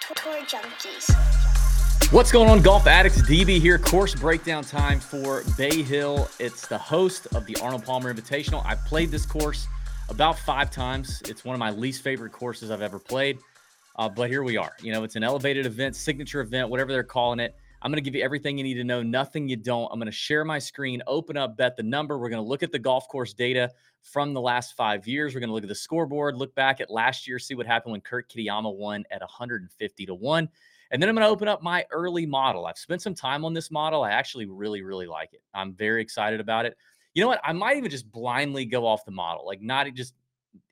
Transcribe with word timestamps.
Tour 0.00 0.42
Junkies. 0.44 2.12
What's 2.12 2.30
going 2.30 2.50
on, 2.50 2.60
golf 2.60 2.86
addicts? 2.86 3.22
DB 3.22 3.58
here. 3.60 3.78
Course 3.78 4.14
breakdown 4.14 4.62
time 4.62 5.00
for 5.00 5.42
Bay 5.56 5.82
Hill. 5.82 6.28
It's 6.38 6.66
the 6.68 6.76
host 6.76 7.26
of 7.34 7.46
the 7.46 7.56
Arnold 7.62 7.84
Palmer 7.84 8.12
Invitational. 8.12 8.62
I've 8.66 8.84
played 8.84 9.10
this 9.10 9.24
course 9.24 9.66
about 10.08 10.38
five 10.38 10.70
times. 10.70 11.22
It's 11.28 11.44
one 11.44 11.54
of 11.54 11.60
my 11.60 11.70
least 11.70 12.02
favorite 12.02 12.32
courses 12.32 12.70
I've 12.70 12.82
ever 12.82 12.98
played. 12.98 13.38
Uh, 13.96 14.08
but 14.08 14.28
here 14.28 14.42
we 14.42 14.56
are. 14.56 14.72
You 14.82 14.92
know, 14.92 15.02
it's 15.02 15.16
an 15.16 15.24
elevated 15.24 15.64
event, 15.64 15.96
signature 15.96 16.40
event, 16.42 16.68
whatever 16.68 16.92
they're 16.92 17.02
calling 17.02 17.40
it. 17.40 17.56
I'm 17.86 17.92
going 17.92 18.02
to 18.02 18.10
give 18.10 18.16
you 18.16 18.24
everything 18.24 18.58
you 18.58 18.64
need 18.64 18.74
to 18.74 18.82
know, 18.82 19.00
nothing 19.00 19.48
you 19.48 19.54
don't. 19.54 19.88
I'm 19.92 20.00
going 20.00 20.06
to 20.06 20.12
share 20.12 20.44
my 20.44 20.58
screen, 20.58 21.04
open 21.06 21.36
up, 21.36 21.56
bet 21.56 21.76
the 21.76 21.84
number. 21.84 22.18
We're 22.18 22.30
going 22.30 22.42
to 22.42 22.48
look 22.48 22.64
at 22.64 22.72
the 22.72 22.80
golf 22.80 23.06
course 23.06 23.32
data 23.32 23.70
from 24.02 24.34
the 24.34 24.40
last 24.40 24.74
five 24.74 25.06
years. 25.06 25.32
We're 25.32 25.40
going 25.40 25.50
to 25.50 25.54
look 25.54 25.62
at 25.62 25.68
the 25.68 25.76
scoreboard, 25.76 26.34
look 26.34 26.52
back 26.56 26.80
at 26.80 26.90
last 26.90 27.28
year, 27.28 27.38
see 27.38 27.54
what 27.54 27.64
happened 27.64 27.92
when 27.92 28.00
Kurt 28.00 28.28
Kitayama 28.28 28.74
won 28.74 29.04
at 29.12 29.20
150 29.20 30.06
to 30.06 30.14
1. 30.16 30.48
And 30.90 31.00
then 31.00 31.08
I'm 31.08 31.14
going 31.14 31.28
to 31.28 31.30
open 31.30 31.46
up 31.46 31.62
my 31.62 31.86
early 31.92 32.26
model. 32.26 32.66
I've 32.66 32.76
spent 32.76 33.02
some 33.02 33.14
time 33.14 33.44
on 33.44 33.54
this 33.54 33.70
model. 33.70 34.02
I 34.02 34.10
actually 34.10 34.46
really, 34.46 34.82
really 34.82 35.06
like 35.06 35.32
it. 35.32 35.42
I'm 35.54 35.72
very 35.72 36.02
excited 36.02 36.40
about 36.40 36.66
it. 36.66 36.76
You 37.14 37.22
know 37.22 37.28
what? 37.28 37.40
I 37.44 37.52
might 37.52 37.76
even 37.76 37.92
just 37.92 38.10
blindly 38.10 38.64
go 38.64 38.84
off 38.84 39.04
the 39.04 39.12
model, 39.12 39.46
like 39.46 39.62
not 39.62 39.86
just 39.94 40.14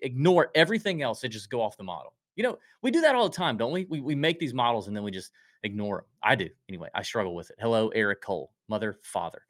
ignore 0.01 0.51
everything 0.57 1.01
else 1.03 1.23
and 1.23 1.33
just 1.33 1.49
go 1.49 1.63
off 1.63 1.77
the 1.77 1.85
model. 1.85 2.13
You 2.35 2.43
know, 2.43 2.59
we 2.83 2.91
do 2.91 3.03
that 3.03 3.15
all 3.15 3.29
the 3.29 3.37
time, 3.37 3.57
don't 3.57 3.71
we? 3.71 3.85
We, 3.85 4.01
we 4.01 4.17
make 4.17 4.41
these 4.41 4.53
models 4.53 4.89
and 4.89 4.97
then 4.97 5.05
we 5.05 5.13
just 5.13 5.31
ignore 5.65 5.99
them. 5.99 6.05
I 6.23 6.37
do 6.37 6.49
anyway. 6.69 6.89
I 6.95 7.03
struggle 7.03 7.35
with 7.35 7.51
it. 7.51 7.57
Hello, 7.59 7.89
Eric 7.89 8.23
Cole, 8.23 8.53
mother, 8.69 9.01
father. 9.03 9.43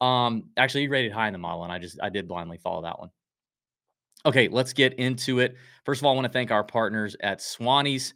Um, 0.00 0.50
actually, 0.56 0.82
he 0.82 0.88
rated 0.88 1.12
high 1.12 1.28
in 1.28 1.32
the 1.32 1.38
model, 1.38 1.64
and 1.64 1.72
I 1.72 1.78
just 1.78 1.98
I 2.02 2.10
did 2.10 2.28
blindly 2.28 2.58
follow 2.58 2.82
that 2.82 2.98
one. 2.98 3.10
Okay, 4.26 4.48
let's 4.48 4.72
get 4.72 4.94
into 4.94 5.38
it. 5.40 5.56
First 5.84 6.00
of 6.00 6.04
all, 6.04 6.12
I 6.12 6.14
want 6.14 6.26
to 6.26 6.32
thank 6.32 6.50
our 6.50 6.64
partners 6.64 7.16
at 7.22 7.38
Swannies. 7.38 8.12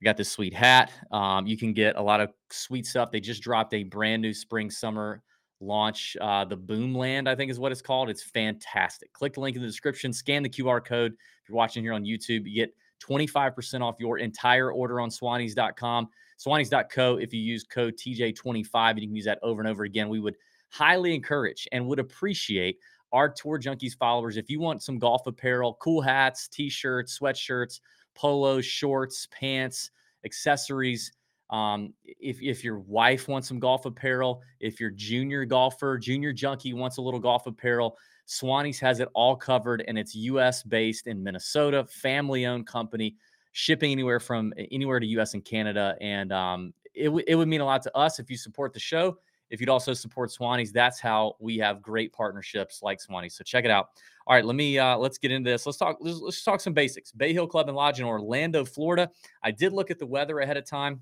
I 0.00 0.04
got 0.04 0.16
this 0.16 0.30
sweet 0.30 0.54
hat. 0.54 0.92
Um, 1.10 1.46
you 1.46 1.56
can 1.56 1.72
get 1.72 1.96
a 1.96 2.02
lot 2.02 2.20
of 2.20 2.30
sweet 2.50 2.86
stuff. 2.86 3.10
They 3.10 3.18
just 3.18 3.42
dropped 3.42 3.74
a 3.74 3.82
brand 3.82 4.22
new 4.22 4.32
spring 4.32 4.70
summer 4.70 5.22
launch. 5.60 6.16
Uh, 6.20 6.44
the 6.44 6.56
Boomland, 6.56 7.26
I 7.26 7.34
think, 7.34 7.50
is 7.50 7.58
what 7.58 7.72
it's 7.72 7.82
called. 7.82 8.08
It's 8.08 8.22
fantastic. 8.22 9.12
Click 9.12 9.34
the 9.34 9.40
link 9.40 9.56
in 9.56 9.62
the 9.62 9.68
description. 9.68 10.12
Scan 10.12 10.44
the 10.44 10.48
QR 10.48 10.84
code. 10.84 11.12
If 11.12 11.48
you're 11.48 11.56
watching 11.56 11.82
here 11.82 11.92
on 11.92 12.04
YouTube, 12.04 12.46
you 12.46 12.54
get 12.54 12.72
25% 13.02 13.80
off 13.80 13.96
your 13.98 14.18
entire 14.18 14.70
order 14.70 15.00
on 15.00 15.10
Swannies.com. 15.10 16.08
Swannies.co. 16.38 17.16
If 17.16 17.32
you 17.32 17.40
use 17.40 17.64
code 17.64 17.94
TJ25, 17.96 18.90
and 18.90 19.00
you 19.00 19.08
can 19.08 19.16
use 19.16 19.24
that 19.24 19.38
over 19.42 19.60
and 19.60 19.68
over 19.68 19.84
again, 19.84 20.08
we 20.08 20.20
would 20.20 20.36
highly 20.70 21.14
encourage 21.14 21.66
and 21.72 21.86
would 21.86 21.98
appreciate 21.98 22.78
our 23.12 23.28
Tour 23.28 23.58
Junkies 23.58 23.96
followers. 23.96 24.36
If 24.36 24.50
you 24.50 24.60
want 24.60 24.82
some 24.82 24.98
golf 24.98 25.26
apparel, 25.26 25.78
cool 25.80 26.00
hats, 26.00 26.48
t 26.48 26.68
shirts, 26.68 27.18
sweatshirts, 27.18 27.80
polos, 28.14 28.64
shorts, 28.64 29.26
pants, 29.30 29.90
accessories, 30.24 31.12
um, 31.50 31.94
if, 32.04 32.42
if 32.42 32.62
your 32.62 32.80
wife 32.80 33.26
wants 33.26 33.48
some 33.48 33.58
golf 33.58 33.86
apparel, 33.86 34.42
if 34.60 34.78
your 34.78 34.90
junior 34.90 35.44
golfer, 35.44 35.96
junior 35.96 36.32
junkie 36.32 36.74
wants 36.74 36.98
a 36.98 37.02
little 37.02 37.20
golf 37.20 37.46
apparel, 37.46 37.96
Swannies 38.26 38.78
has 38.80 39.00
it 39.00 39.08
all 39.14 39.34
covered 39.34 39.82
and 39.88 39.98
it's 39.98 40.14
US 40.14 40.62
based 40.62 41.06
in 41.06 41.22
Minnesota, 41.22 41.86
family 41.86 42.44
owned 42.44 42.66
company 42.66 43.16
shipping 43.52 43.92
anywhere 43.92 44.20
from 44.20 44.52
anywhere 44.70 45.00
to 45.00 45.06
US 45.18 45.34
and 45.34 45.44
Canada. 45.44 45.96
And 46.00 46.32
um, 46.32 46.72
it, 46.94 47.06
w- 47.06 47.24
it 47.26 47.34
would 47.34 47.48
mean 47.48 47.60
a 47.60 47.64
lot 47.64 47.82
to 47.82 47.96
us 47.96 48.18
if 48.18 48.30
you 48.30 48.36
support 48.36 48.72
the 48.72 48.80
show. 48.80 49.18
If 49.50 49.60
you'd 49.60 49.70
also 49.70 49.94
support 49.94 50.30
Swannies, 50.30 50.72
that's 50.72 51.00
how 51.00 51.36
we 51.40 51.56
have 51.58 51.80
great 51.80 52.12
partnerships 52.12 52.82
like 52.82 52.98
Swannies. 52.98 53.32
So 53.32 53.44
check 53.44 53.64
it 53.64 53.70
out. 53.70 53.88
All 54.26 54.34
right, 54.34 54.44
let 54.44 54.56
me 54.56 54.78
uh, 54.78 54.96
let's 54.98 55.16
get 55.16 55.32
into 55.32 55.50
this. 55.50 55.64
Let's 55.64 55.78
talk. 55.78 55.96
Let's, 56.00 56.20
let's 56.20 56.44
talk 56.44 56.60
some 56.60 56.74
basics. 56.74 57.12
Bay 57.12 57.32
Hill 57.32 57.46
Club 57.46 57.68
and 57.68 57.76
Lodge 57.76 57.98
in 57.98 58.04
Orlando, 58.04 58.64
Florida. 58.64 59.10
I 59.42 59.50
did 59.50 59.72
look 59.72 59.90
at 59.90 59.98
the 59.98 60.06
weather 60.06 60.40
ahead 60.40 60.58
of 60.58 60.66
time. 60.66 61.00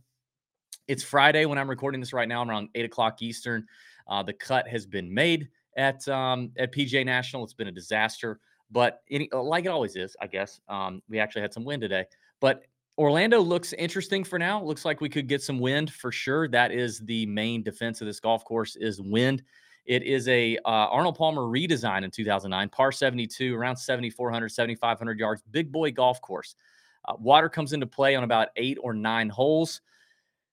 It's 0.86 1.03
Friday 1.03 1.44
when 1.44 1.59
I'm 1.59 1.69
recording 1.69 2.00
this 2.00 2.12
right 2.12 2.28
now. 2.28 2.41
I'm 2.41 2.49
around 2.49 2.69
eight 2.76 2.84
o'clock 2.84 3.20
Eastern. 3.20 3.66
Uh, 4.06 4.22
the 4.22 4.32
cut 4.32 4.69
has 4.69 4.87
been 4.87 5.12
made 5.12 5.49
at 5.76 6.06
um, 6.06 6.53
at 6.56 6.72
PGA 6.72 7.04
National. 7.04 7.43
It's 7.43 7.53
been 7.53 7.66
a 7.66 7.72
disaster, 7.72 8.38
but 8.70 9.03
any, 9.10 9.28
like 9.32 9.65
it 9.65 9.69
always 9.69 9.97
is, 9.97 10.16
I 10.20 10.28
guess. 10.28 10.60
Um, 10.69 11.03
we 11.09 11.19
actually 11.19 11.43
had 11.43 11.53
some 11.53 11.65
wind 11.65 11.82
today. 11.82 12.04
But 12.41 12.64
Orlando 12.98 13.41
looks 13.41 13.72
interesting 13.74 14.24
for 14.24 14.38
now. 14.38 14.62
Looks 14.62 14.84
like 14.84 15.00
we 15.00 15.08
could 15.08 15.28
get 15.28 15.42
some 15.42 15.58
wind 15.58 15.92
for 15.92 16.10
sure. 16.10 16.48
That 16.48 16.72
is 16.72 17.00
the 17.00 17.26
main 17.26 17.62
defense 17.62 18.00
of 18.00 18.06
this 18.06 18.20
golf 18.20 18.44
course 18.44 18.76
is 18.76 19.00
wind. 19.00 19.42
It 19.84 20.02
is 20.02 20.26
a 20.28 20.56
uh, 20.58 20.88
Arnold 20.91 21.16
Palmer 21.16 21.42
redesign 21.42 22.04
in 22.04 22.10
2009, 22.10 22.69
par 22.70 22.91
72, 22.91 23.54
around 23.54 23.76
7,400, 23.76 24.48
7,500 24.48 25.19
yards, 25.19 25.42
big 25.50 25.70
boy 25.70 25.92
golf 25.92 26.20
course. 26.20 26.56
Uh, 27.04 27.14
water 27.19 27.48
comes 27.48 27.72
into 27.72 27.86
play 27.86 28.16
on 28.16 28.25
about 28.25 28.48
eight 28.56 28.78
or 28.80 28.92
nine 28.92 29.28
holes. 29.28 29.80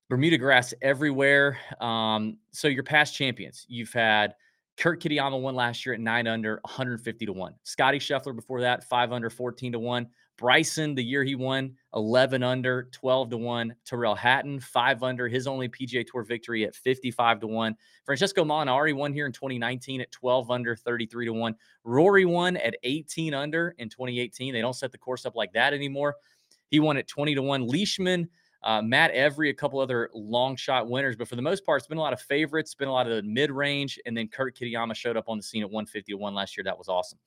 Bermuda 0.09 0.37
grass 0.37 0.73
everywhere. 0.81 1.57
Um, 1.79 2.37
so 2.51 2.67
your 2.67 2.83
past 2.83 3.15
champions, 3.15 3.65
you've 3.67 3.93
had 3.93 4.35
Kurt 4.77 5.01
Kitayama 5.01 5.41
won 5.41 5.55
last 5.55 5.85
year 5.85 5.95
at 5.95 6.01
nine 6.01 6.27
under, 6.27 6.59
150 6.63 7.25
to 7.25 7.33
one. 7.33 7.55
Scotty 7.63 7.97
Scheffler 7.97 8.35
before 8.35 8.61
that, 8.61 8.83
five 8.83 9.11
under, 9.11 9.29
14 9.31 9.71
to 9.71 9.79
one. 9.79 10.07
Bryson, 10.43 10.93
the 10.93 11.01
year 11.01 11.23
he 11.23 11.35
won, 11.35 11.73
11 11.95 12.43
under, 12.43 12.89
12 12.91 13.29
to 13.29 13.37
1. 13.37 13.73
Tyrrell 13.85 14.13
Hatton, 14.13 14.59
5 14.59 15.01
under, 15.01 15.29
his 15.29 15.47
only 15.47 15.69
PGA 15.69 16.05
Tour 16.05 16.21
victory 16.21 16.65
at 16.65 16.75
55 16.75 17.39
to 17.39 17.47
1. 17.47 17.73
Francesco 18.03 18.43
Molinari 18.43 18.93
won 18.93 19.13
here 19.13 19.25
in 19.25 19.31
2019 19.31 20.01
at 20.01 20.11
12 20.11 20.51
under, 20.51 20.75
33 20.75 21.27
to 21.27 21.31
1. 21.31 21.55
Rory 21.85 22.25
won 22.25 22.57
at 22.57 22.75
18 22.83 23.33
under 23.33 23.73
in 23.77 23.87
2018. 23.87 24.53
They 24.53 24.59
don't 24.59 24.75
set 24.75 24.91
the 24.91 24.97
course 24.97 25.25
up 25.25 25.37
like 25.37 25.53
that 25.53 25.73
anymore. 25.73 26.17
He 26.67 26.81
won 26.81 26.97
at 26.97 27.07
20 27.07 27.35
to 27.35 27.41
1. 27.41 27.65
Leishman, 27.65 28.27
uh, 28.63 28.81
Matt 28.81 29.11
Every, 29.11 29.49
a 29.49 29.53
couple 29.53 29.79
other 29.79 30.09
long 30.13 30.57
shot 30.57 30.89
winners, 30.89 31.15
but 31.15 31.29
for 31.29 31.37
the 31.37 31.41
most 31.41 31.65
part, 31.65 31.79
it's 31.79 31.87
been 31.87 31.97
a 31.97 32.01
lot 32.01 32.11
of 32.11 32.19
favorites, 32.19 32.75
been 32.75 32.89
a 32.89 32.93
lot 32.93 33.09
of 33.09 33.15
the 33.15 33.23
mid 33.23 33.49
range, 33.49 33.97
and 34.05 34.17
then 34.17 34.27
Kurt 34.27 34.57
Kitayama 34.57 34.93
showed 34.93 35.15
up 35.15 35.29
on 35.29 35.37
the 35.37 35.43
scene 35.43 35.63
at 35.63 35.71
150 35.71 36.11
to 36.11 36.17
1 36.17 36.33
last 36.33 36.57
year. 36.57 36.65
That 36.65 36.77
was 36.77 36.89
awesome. 36.89 37.17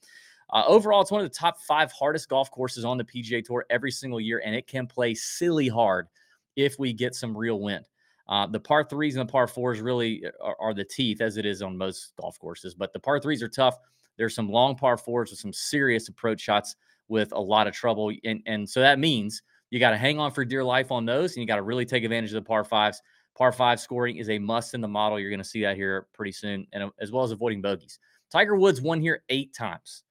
Uh, 0.51 0.62
overall, 0.67 1.01
it's 1.01 1.11
one 1.11 1.21
of 1.21 1.31
the 1.31 1.37
top 1.37 1.61
five 1.61 1.91
hardest 1.93 2.29
golf 2.29 2.51
courses 2.51 2.84
on 2.84 2.99
the 2.99 3.05
PGA 3.05 3.45
Tour 3.45 3.67
every 3.71 3.91
single 3.91 4.21
year, 4.21 4.43
and 4.45 4.55
it 4.55 4.67
can 4.67 4.87
play 4.87 5.15
silly 5.15 5.69
hard 5.69 6.07
if 6.55 6.79
we 6.79 6.93
get 6.93 7.15
some 7.15 7.37
real 7.37 7.61
wind. 7.61 7.84
Uh, 8.29 8.47
the 8.47 8.59
par 8.59 8.84
threes 8.84 9.17
and 9.17 9.29
the 9.29 9.31
par 9.31 9.47
fours 9.47 9.81
really 9.81 10.25
uh, 10.25 10.31
are, 10.43 10.57
are, 10.61 10.75
the 10.75 10.84
teeth, 10.84 11.21
as 11.21 11.37
it 11.37 11.47
is 11.47 11.62
on 11.62 11.77
most 11.77 12.12
golf 12.21 12.39
courses. 12.39 12.75
But 12.75 12.93
the 12.93 12.99
par 12.99 13.21
threes 13.21 13.43
are 13.43 13.49
tough. 13.49 13.77
There's 14.17 14.34
some 14.34 14.49
long 14.49 14.75
par 14.77 14.97
fours 14.97 15.31
with 15.31 15.39
some 15.39 15.53
serious 15.53 16.09
approach 16.09 16.41
shots 16.41 16.77
with 17.09 17.33
a 17.33 17.41
lot 17.41 17.67
of 17.67 17.75
trouble, 17.75 18.13
and 18.25 18.43
and 18.47 18.69
so 18.69 18.81
that 18.81 18.99
means 18.99 19.43
you 19.71 19.78
got 19.78 19.91
to 19.91 19.97
hang 19.97 20.19
on 20.19 20.33
for 20.33 20.45
dear 20.45 20.65
life 20.65 20.91
on 20.91 21.05
those, 21.05 21.34
and 21.34 21.43
you 21.43 21.47
got 21.47 21.57
to 21.57 21.63
really 21.63 21.84
take 21.84 22.03
advantage 22.03 22.31
of 22.31 22.43
the 22.43 22.49
par 22.49 22.65
fives. 22.65 23.01
Par 23.37 23.53
five 23.53 23.78
scoring 23.78 24.17
is 24.17 24.31
a 24.31 24.39
must 24.39 24.75
in 24.75 24.81
the 24.81 24.89
model. 24.89 25.21
You're 25.21 25.31
going 25.31 25.39
to 25.39 25.45
see 25.45 25.63
that 25.63 25.77
here 25.77 26.07
pretty 26.13 26.33
soon, 26.33 26.67
and 26.73 26.84
uh, 26.84 26.91
as 27.01 27.13
well 27.13 27.23
as 27.23 27.31
avoiding 27.31 27.63
bogeys. 27.63 27.99
Tiger 28.31 28.57
Woods 28.57 28.81
won 28.81 29.01
here 29.01 29.23
eight 29.28 29.55
times. 29.55 30.03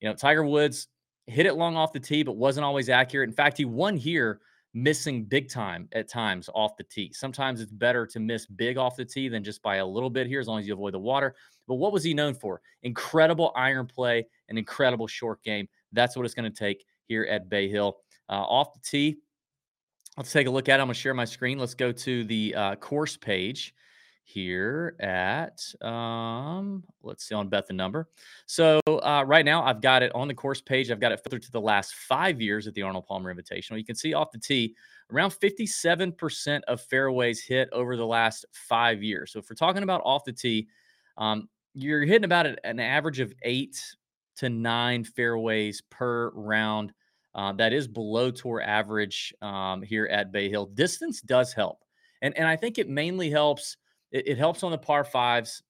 You 0.00 0.08
know, 0.08 0.14
Tiger 0.14 0.44
Woods 0.44 0.88
hit 1.26 1.46
it 1.46 1.54
long 1.54 1.76
off 1.76 1.92
the 1.92 2.00
tee, 2.00 2.22
but 2.22 2.36
wasn't 2.36 2.64
always 2.64 2.88
accurate. 2.88 3.28
In 3.28 3.34
fact, 3.34 3.58
he 3.58 3.64
won 3.64 3.96
here 3.96 4.40
missing 4.74 5.24
big 5.24 5.48
time 5.48 5.88
at 5.92 6.08
times 6.08 6.50
off 6.54 6.76
the 6.76 6.84
tee. 6.84 7.10
Sometimes 7.14 7.60
it's 7.60 7.72
better 7.72 8.06
to 8.06 8.20
miss 8.20 8.46
big 8.46 8.76
off 8.76 8.96
the 8.96 9.04
tee 9.04 9.28
than 9.28 9.42
just 9.42 9.62
by 9.62 9.76
a 9.76 9.86
little 9.86 10.10
bit 10.10 10.26
here, 10.26 10.38
as 10.38 10.46
long 10.46 10.60
as 10.60 10.66
you 10.66 10.74
avoid 10.74 10.94
the 10.94 10.98
water. 10.98 11.34
But 11.66 11.76
what 11.76 11.92
was 11.92 12.04
he 12.04 12.14
known 12.14 12.34
for? 12.34 12.60
Incredible 12.82 13.52
iron 13.56 13.86
play, 13.86 14.26
an 14.48 14.58
incredible 14.58 15.06
short 15.06 15.42
game. 15.42 15.66
That's 15.92 16.14
what 16.14 16.24
it's 16.26 16.34
going 16.34 16.50
to 16.50 16.56
take 16.56 16.84
here 17.08 17.24
at 17.24 17.48
Bay 17.48 17.68
Hill. 17.68 17.96
Uh, 18.28 18.34
off 18.42 18.74
the 18.74 18.80
tee, 18.80 19.16
let's 20.16 20.32
take 20.32 20.46
a 20.46 20.50
look 20.50 20.68
at 20.68 20.78
it. 20.78 20.82
I'm 20.82 20.88
going 20.88 20.94
to 20.94 21.00
share 21.00 21.14
my 21.14 21.24
screen. 21.24 21.58
Let's 21.58 21.74
go 21.74 21.90
to 21.90 22.24
the 22.24 22.54
uh, 22.54 22.74
course 22.76 23.16
page 23.16 23.74
here 24.28 24.96
at 24.98 25.62
um 25.82 26.82
let's 27.04 27.28
see 27.28 27.34
on 27.34 27.48
bet 27.48 27.64
the 27.68 27.72
number. 27.72 28.08
So 28.46 28.80
uh, 28.88 29.22
right 29.24 29.44
now 29.44 29.62
i've 29.62 29.80
got 29.80 30.02
it 30.02 30.12
on 30.16 30.26
the 30.26 30.34
course 30.34 30.60
page 30.60 30.90
i've 30.90 30.98
got 30.98 31.12
it 31.12 31.20
filtered 31.22 31.42
to 31.42 31.52
the 31.52 31.60
last 31.60 31.94
five 31.94 32.40
years 32.40 32.66
at 32.66 32.74
the 32.74 32.82
arnold 32.82 33.06
palmer 33.06 33.32
invitational. 33.32 33.78
You 33.78 33.84
can 33.84 33.94
see 33.94 34.14
off 34.14 34.32
the 34.32 34.38
tee 34.38 34.74
around 35.12 35.30
57% 35.30 36.60
of 36.66 36.80
fairways 36.80 37.40
hit 37.40 37.68
over 37.70 37.96
the 37.96 38.04
last 38.04 38.44
five 38.50 39.00
years. 39.00 39.32
So 39.32 39.38
if 39.38 39.48
we're 39.48 39.54
talking 39.54 39.84
about 39.84 40.02
off 40.04 40.24
the 40.24 40.32
tee 40.32 40.66
um, 41.16 41.48
you're 41.74 42.02
hitting 42.02 42.24
about 42.24 42.46
an 42.64 42.80
average 42.80 43.20
of 43.20 43.32
eight 43.42 43.80
to 44.36 44.48
nine 44.48 45.04
fairways 45.04 45.82
per 45.88 46.30
round 46.30 46.92
uh, 47.36 47.52
that 47.52 47.72
is 47.72 47.86
below 47.86 48.32
tour 48.32 48.60
average 48.60 49.32
um, 49.40 49.82
here 49.82 50.06
at 50.06 50.32
bay 50.32 50.48
hill. 50.50 50.66
Distance 50.66 51.20
does 51.20 51.52
help 51.52 51.84
and, 52.22 52.36
and 52.36 52.46
i 52.46 52.56
think 52.56 52.78
it 52.78 52.88
mainly 52.88 53.30
helps 53.30 53.76
it, 54.12 54.28
it 54.28 54.38
helps 54.38 54.62
on 54.62 54.70
the 54.70 54.78
par 54.78 55.04
fives 55.04 55.62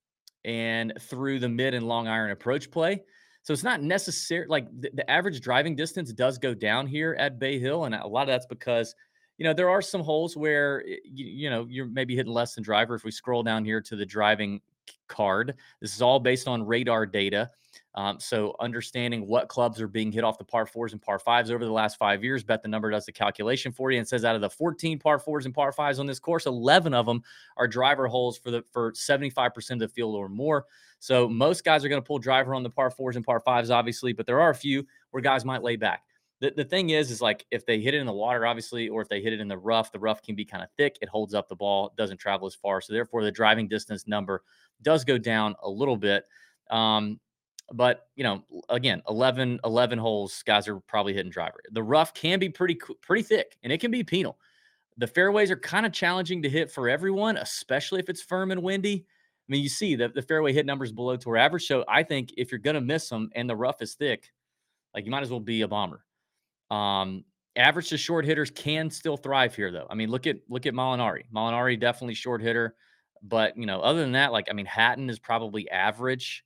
and 0.45 0.93
through 1.01 1.39
the 1.39 1.49
mid 1.49 1.75
and 1.75 1.87
long 1.87 2.09
iron 2.09 2.31
approach 2.31 2.71
play. 2.71 3.03
So 3.43 3.53
it's 3.53 3.63
not 3.63 3.83
necessary 3.83 4.47
like 4.49 4.67
the, 4.81 4.91
the, 4.95 5.09
average 5.09 5.41
driving 5.41 5.77
distance 5.77 6.13
does 6.13 6.37
go 6.37 6.53
down 6.53 6.87
here 6.87 7.15
at 7.19 7.39
Bay 7.39 7.61
Hill, 7.61 7.85
and 7.85 7.95
a 7.95 8.07
lot 8.07 8.23
of 8.23 8.29
that's 8.29 8.47
because 8.47 8.95
you 9.39 9.45
know 9.45 9.55
there 9.55 9.71
are 9.71 9.83
some 9.83 10.01
holes 10.01 10.37
where 10.37 10.85
you, 10.87 11.27
you 11.27 11.51
know 11.51 11.67
you're 11.69 11.87
maybe 11.87 12.17
hitting 12.17 12.33
less 12.33 12.55
than 12.55 12.65
driver. 12.65 12.95
If 12.95 13.05
we 13.05 13.13
scroll 13.13 13.43
down 13.43 13.65
here 13.65 13.81
to 13.81 13.97
the 13.97 14.07
driving 14.07 14.61
card. 15.09 15.55
This 15.81 15.95
is 15.95 16.03
all 16.03 16.21
based 16.21 16.49
on 16.49 16.67
radar 16.67 17.07
data. 17.07 17.51
Um, 17.97 18.21
so 18.21 18.55
understanding 18.61 19.27
what 19.27 19.49
clubs 19.49 19.81
are 19.81 19.89
being 19.89 20.13
hit 20.13 20.23
off 20.23 20.37
the 20.37 20.45
par 20.45 20.67
fours 20.67 20.93
and 20.93 21.01
par 21.01 21.19
fives 21.19 21.51
over 21.51 21.65
the 21.65 21.73
last 21.73 21.97
five 21.97 22.23
years, 22.23 22.45
bet 22.45 22.61
the 22.63 22.69
number 22.69 22.91
does 22.91 23.07
the 23.07 23.13
calculation 23.13 23.73
for 23.73 23.91
you 23.91 23.99
and 23.99 24.07
says 24.07 24.23
out 24.23 24.35
of 24.35 24.43
the 24.43 24.51
14 24.51 24.99
par 24.99 25.19
fours 25.19 25.47
and 25.47 25.55
par 25.55 25.73
fives 25.73 25.99
on 25.99 26.05
this 26.05 26.19
course, 26.19 26.45
11 26.45 26.93
of 26.93 27.07
them 27.07 27.23
are 27.57 27.67
driver 27.67 28.07
holes 28.07 28.37
for 28.37 28.51
the 28.51 28.63
for 28.71 28.93
75% 28.93 29.71
of 29.71 29.79
the 29.79 29.89
field 29.89 30.15
or 30.15 30.29
more. 30.29 30.67
So 30.99 31.27
most 31.27 31.65
guys 31.65 31.85
are 31.85 31.89
going 31.89 32.03
to 32.03 32.07
pull 32.07 32.19
driver 32.19 32.55
on 32.55 32.63
the 32.63 32.71
par 32.71 32.91
fours 32.91 33.17
and 33.17 33.25
par 33.25 33.41
fives, 33.41 33.71
obviously, 33.71 34.13
but 34.13 34.27
there 34.27 34.41
are 34.41 34.51
a 34.51 34.55
few 34.55 34.87
where 35.11 35.23
guys 35.23 35.47
might 35.47 35.63
lay 35.63 35.77
back. 35.77 36.03
The, 36.41 36.53
the 36.55 36.65
thing 36.65 36.91
is, 36.91 37.11
is 37.11 37.23
like 37.23 37.47
if 37.51 37.65
they 37.65 37.81
hit 37.81 37.95
it 37.95 37.99
in 37.99 38.07
the 38.07 38.13
water, 38.13 38.47
obviously, 38.47 38.91
or 38.91 39.01
if 39.01 39.09
they 39.09 39.23
hit 39.23 39.33
it 39.33 39.41
in 39.41 39.49
the 39.49 39.57
rough, 39.57 39.91
the 39.91 39.99
rough 39.99 40.21
can 40.21 40.35
be 40.35 40.45
kind 40.45 40.63
of 40.63 40.69
thick. 40.77 40.99
It 41.01 41.09
holds 41.09 41.33
up 41.33 41.49
the 41.49 41.57
ball, 41.57 41.95
doesn't 41.97 42.19
travel 42.19 42.47
as 42.47 42.55
far. 42.55 42.83
So 42.83 42.93
therefore, 42.93 43.25
the 43.25 43.33
driving 43.33 43.69
distance 43.69 44.07
number 44.07 44.43
does 44.83 45.03
go 45.03 45.17
down 45.17 45.55
a 45.63 45.71
little 45.71 45.97
bit. 45.97 46.25
Um, 46.71 47.21
but 47.73 48.09
you 48.15 48.25
know, 48.25 48.43
again, 48.69 49.03
11, 49.09 49.61
11 49.65 49.99
holes, 49.99 50.43
guys 50.47 50.69
are 50.69 50.81
probably 50.81 51.15
hitting 51.15 51.31
driver. 51.31 51.61
The 51.73 51.83
rough 51.83 52.15
can 52.15 52.39
be 52.39 52.49
pretty 52.49 52.79
pretty 53.03 53.23
thick, 53.23 53.57
and 53.63 53.73
it 53.73 53.81
can 53.81 53.91
be 53.91 54.05
penal. 54.05 54.39
The 54.99 55.07
fairways 55.07 55.51
are 55.51 55.57
kind 55.57 55.85
of 55.85 55.93
challenging 55.93 56.43
to 56.43 56.49
hit 56.49 56.71
for 56.71 56.89
everyone, 56.89 57.37
especially 57.37 58.01
if 58.01 58.09
it's 58.09 58.23
firm 58.23 58.51
and 58.51 58.63
windy. 58.63 59.05
I 59.49 59.53
mean, 59.53 59.63
you 59.63 59.69
see 59.69 59.95
the, 59.95 60.09
the 60.09 60.23
fairway 60.23 60.53
hit 60.53 60.67
numbers 60.67 60.91
below 60.91 61.17
tour 61.17 61.37
average. 61.37 61.67
So 61.67 61.85
I 61.87 62.03
think 62.03 62.33
if 62.37 62.51
you're 62.51 62.59
going 62.59 62.75
to 62.75 62.81
miss 62.81 63.09
them 63.09 63.31
and 63.35 63.49
the 63.49 63.55
rough 63.55 63.83
is 63.83 63.95
thick, 63.95 64.33
like 64.95 65.05
you 65.05 65.11
might 65.11 65.23
as 65.23 65.31
well 65.31 65.41
be 65.41 65.61
a 65.63 65.69
bomber. 65.69 66.05
Um, 66.71 67.25
average 67.55 67.91
to 67.91 67.99
short 67.99 68.25
hitters 68.25 68.51
can 68.51 68.91
still 68.91 69.17
thrive 69.17 69.55
here, 69.55 69.71
though. 69.71 69.87
I 69.89 69.95
mean, 69.95 70.11
look 70.11 70.27
at 70.27 70.37
look 70.49 70.67
at 70.67 70.75
Molinari. 70.75 71.25
Molinari 71.33 71.79
definitely 71.79 72.15
short 72.15 72.41
hitter, 72.41 72.75
but 73.23 73.57
you 73.57 73.67
know, 73.67 73.81
other 73.81 74.01
than 74.01 74.13
that, 74.13 74.33
like 74.33 74.49
I 74.51 74.55
mean, 74.55 74.67
Hatton 74.67 75.11
is 75.11 75.19
probably 75.19 75.71
average. 75.71 76.45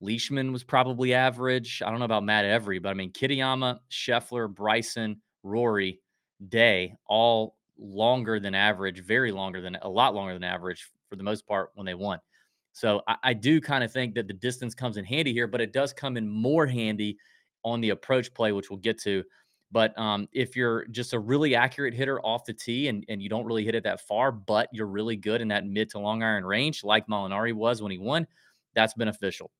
Leishman 0.00 0.52
was 0.52 0.62
probably 0.62 1.14
average. 1.14 1.82
I 1.84 1.90
don't 1.90 1.98
know 1.98 2.04
about 2.04 2.24
Matt 2.24 2.44
Every, 2.44 2.78
but 2.78 2.90
I 2.90 2.94
mean, 2.94 3.12
Kitayama, 3.12 3.78
Scheffler, 3.90 4.52
Bryson, 4.52 5.20
Rory, 5.42 6.00
Day, 6.48 6.94
all 7.06 7.56
longer 7.78 8.38
than 8.38 8.54
average, 8.54 9.02
very 9.02 9.32
longer 9.32 9.60
than 9.60 9.76
a 9.82 9.88
lot 9.88 10.14
longer 10.14 10.34
than 10.34 10.44
average 10.44 10.90
for 11.08 11.16
the 11.16 11.22
most 11.22 11.46
part 11.46 11.70
when 11.74 11.86
they 11.86 11.94
won. 11.94 12.18
So 12.72 13.00
I, 13.08 13.16
I 13.22 13.32
do 13.32 13.60
kind 13.60 13.82
of 13.82 13.90
think 13.90 14.14
that 14.14 14.28
the 14.28 14.34
distance 14.34 14.74
comes 14.74 14.98
in 14.98 15.04
handy 15.04 15.32
here, 15.32 15.46
but 15.46 15.62
it 15.62 15.72
does 15.72 15.92
come 15.94 16.16
in 16.18 16.28
more 16.28 16.66
handy 16.66 17.16
on 17.64 17.80
the 17.80 17.90
approach 17.90 18.32
play, 18.34 18.52
which 18.52 18.70
we'll 18.70 18.78
get 18.78 19.00
to. 19.02 19.24
But 19.72 19.98
um, 19.98 20.28
if 20.32 20.54
you're 20.54 20.84
just 20.86 21.12
a 21.12 21.18
really 21.18 21.54
accurate 21.54 21.94
hitter 21.94 22.20
off 22.20 22.44
the 22.44 22.52
tee 22.52 22.88
and, 22.88 23.04
and 23.08 23.20
you 23.20 23.28
don't 23.28 23.46
really 23.46 23.64
hit 23.64 23.74
it 23.74 23.84
that 23.84 24.00
far, 24.02 24.30
but 24.30 24.68
you're 24.72 24.86
really 24.86 25.16
good 25.16 25.40
in 25.40 25.48
that 25.48 25.66
mid 25.66 25.90
to 25.90 25.98
long 25.98 26.22
iron 26.22 26.44
range, 26.44 26.84
like 26.84 27.06
Molinari 27.08 27.52
was 27.52 27.82
when 27.82 27.90
he 27.90 27.98
won, 27.98 28.26
that's 28.74 28.94
beneficial. 28.94 29.50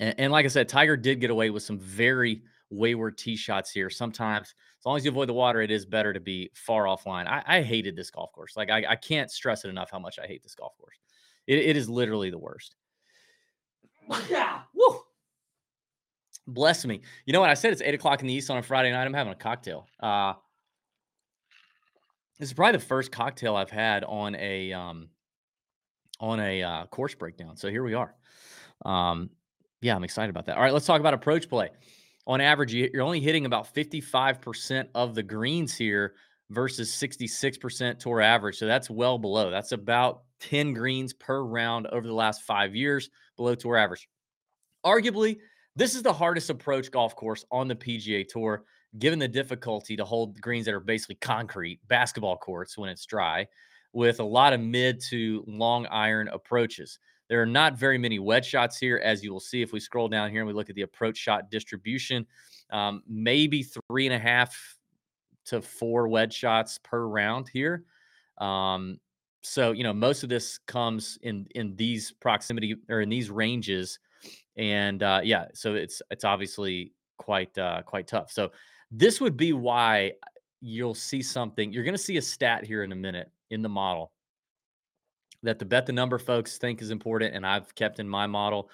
And, 0.00 0.14
and, 0.18 0.32
like 0.32 0.44
I 0.44 0.48
said, 0.48 0.68
Tiger 0.68 0.96
did 0.96 1.20
get 1.20 1.30
away 1.30 1.50
with 1.50 1.62
some 1.62 1.78
very 1.78 2.42
wayward 2.70 3.18
tee 3.18 3.36
shots 3.36 3.70
here. 3.70 3.90
Sometimes, 3.90 4.54
as 4.78 4.86
long 4.86 4.96
as 4.96 5.04
you 5.04 5.10
avoid 5.10 5.28
the 5.28 5.34
water, 5.34 5.60
it 5.60 5.70
is 5.70 5.84
better 5.86 6.12
to 6.12 6.20
be 6.20 6.50
far 6.54 6.84
offline. 6.84 7.26
I, 7.26 7.42
I 7.46 7.62
hated 7.62 7.96
this 7.96 8.10
golf 8.10 8.32
course. 8.32 8.56
Like 8.56 8.70
I, 8.70 8.84
I, 8.88 8.96
can't 8.96 9.30
stress 9.30 9.64
it 9.64 9.68
enough 9.68 9.90
how 9.90 9.98
much 9.98 10.18
I 10.18 10.26
hate 10.26 10.42
this 10.42 10.54
golf 10.54 10.76
course. 10.78 10.96
It, 11.46 11.58
it 11.58 11.76
is 11.76 11.88
literally 11.88 12.30
the 12.30 12.38
worst. 12.38 12.74
Yeah. 14.28 14.62
Woo. 14.74 15.00
Bless 16.46 16.84
me. 16.84 17.02
You 17.24 17.32
know 17.32 17.40
what? 17.40 17.50
I 17.50 17.54
said 17.54 17.72
it's 17.72 17.82
eight 17.82 17.94
o'clock 17.94 18.20
in 18.20 18.26
the 18.26 18.34
east 18.34 18.50
on 18.50 18.58
a 18.58 18.62
Friday 18.62 18.90
night. 18.90 19.04
I'm 19.04 19.14
having 19.14 19.32
a 19.32 19.36
cocktail. 19.36 19.86
Uh, 20.00 20.34
this 22.38 22.48
is 22.48 22.52
probably 22.52 22.78
the 22.78 22.84
first 22.84 23.12
cocktail 23.12 23.54
I've 23.54 23.70
had 23.70 24.02
on 24.02 24.34
a 24.34 24.72
um, 24.72 25.08
on 26.18 26.40
a 26.40 26.62
uh, 26.62 26.86
course 26.86 27.14
breakdown. 27.14 27.56
So 27.56 27.70
here 27.70 27.84
we 27.84 27.94
are. 27.94 28.14
Um, 28.84 29.30
yeah, 29.82 29.94
I'm 29.94 30.04
excited 30.04 30.30
about 30.30 30.46
that. 30.46 30.56
All 30.56 30.62
right, 30.62 30.72
let's 30.72 30.86
talk 30.86 31.00
about 31.00 31.12
approach 31.12 31.48
play. 31.48 31.70
On 32.26 32.40
average, 32.40 32.72
you're 32.72 33.02
only 33.02 33.20
hitting 33.20 33.46
about 33.46 33.74
55% 33.74 34.88
of 34.94 35.14
the 35.14 35.22
greens 35.22 35.74
here 35.74 36.14
versus 36.50 36.90
66% 36.90 37.98
tour 37.98 38.20
average. 38.20 38.58
So 38.58 38.66
that's 38.66 38.88
well 38.88 39.18
below. 39.18 39.50
That's 39.50 39.72
about 39.72 40.22
10 40.40 40.72
greens 40.72 41.12
per 41.12 41.42
round 41.42 41.88
over 41.88 42.06
the 42.06 42.14
last 42.14 42.42
five 42.42 42.76
years 42.76 43.10
below 43.36 43.56
tour 43.56 43.76
average. 43.76 44.08
Arguably, 44.86 45.38
this 45.74 45.94
is 45.94 46.02
the 46.02 46.12
hardest 46.12 46.50
approach 46.50 46.90
golf 46.90 47.16
course 47.16 47.44
on 47.50 47.66
the 47.66 47.74
PGA 47.74 48.26
Tour, 48.28 48.64
given 48.98 49.18
the 49.18 49.28
difficulty 49.28 49.96
to 49.96 50.04
hold 50.04 50.40
greens 50.40 50.66
that 50.66 50.74
are 50.74 50.80
basically 50.80 51.14
concrete, 51.16 51.80
basketball 51.88 52.36
courts 52.36 52.76
when 52.76 52.90
it's 52.90 53.06
dry, 53.06 53.46
with 53.92 54.20
a 54.20 54.24
lot 54.24 54.52
of 54.52 54.60
mid 54.60 55.00
to 55.08 55.42
long 55.46 55.86
iron 55.86 56.28
approaches. 56.28 56.98
There 57.32 57.40
are 57.40 57.46
not 57.46 57.78
very 57.78 57.96
many 57.96 58.18
wedge 58.18 58.44
shots 58.44 58.76
here, 58.76 59.00
as 59.02 59.24
you 59.24 59.32
will 59.32 59.40
see 59.40 59.62
if 59.62 59.72
we 59.72 59.80
scroll 59.80 60.06
down 60.06 60.30
here 60.30 60.40
and 60.40 60.46
we 60.46 60.52
look 60.52 60.68
at 60.68 60.76
the 60.76 60.82
approach 60.82 61.16
shot 61.16 61.50
distribution. 61.50 62.26
Um, 62.68 63.02
maybe 63.08 63.62
three 63.62 64.06
and 64.06 64.14
a 64.14 64.18
half 64.18 64.54
to 65.46 65.62
four 65.62 66.08
wedge 66.08 66.34
shots 66.34 66.78
per 66.84 67.06
round 67.06 67.48
here. 67.48 67.84
Um, 68.36 69.00
so 69.40 69.72
you 69.72 69.82
know 69.82 69.94
most 69.94 70.22
of 70.22 70.28
this 70.28 70.58
comes 70.66 71.18
in 71.22 71.46
in 71.54 71.74
these 71.74 72.12
proximity 72.20 72.76
or 72.90 73.00
in 73.00 73.08
these 73.08 73.30
ranges, 73.30 73.98
and 74.58 75.02
uh, 75.02 75.22
yeah, 75.24 75.46
so 75.54 75.74
it's 75.74 76.02
it's 76.10 76.24
obviously 76.24 76.92
quite 77.16 77.56
uh, 77.56 77.80
quite 77.80 78.08
tough. 78.08 78.30
So 78.30 78.52
this 78.90 79.22
would 79.22 79.38
be 79.38 79.54
why 79.54 80.12
you'll 80.60 80.92
see 80.92 81.22
something. 81.22 81.72
You're 81.72 81.84
going 81.84 81.94
to 81.94 81.98
see 81.98 82.18
a 82.18 82.22
stat 82.22 82.66
here 82.66 82.84
in 82.84 82.92
a 82.92 82.96
minute 82.96 83.30
in 83.48 83.62
the 83.62 83.70
model 83.70 84.12
that 85.42 85.58
the 85.58 85.64
bet 85.64 85.86
the 85.86 85.92
number 85.92 86.18
folks 86.18 86.58
think 86.58 86.82
is 86.82 86.90
important, 86.90 87.34
and 87.34 87.46
I've 87.46 87.74
kept 87.74 87.98
in 87.98 88.08
my 88.08 88.26
model. 88.26 88.70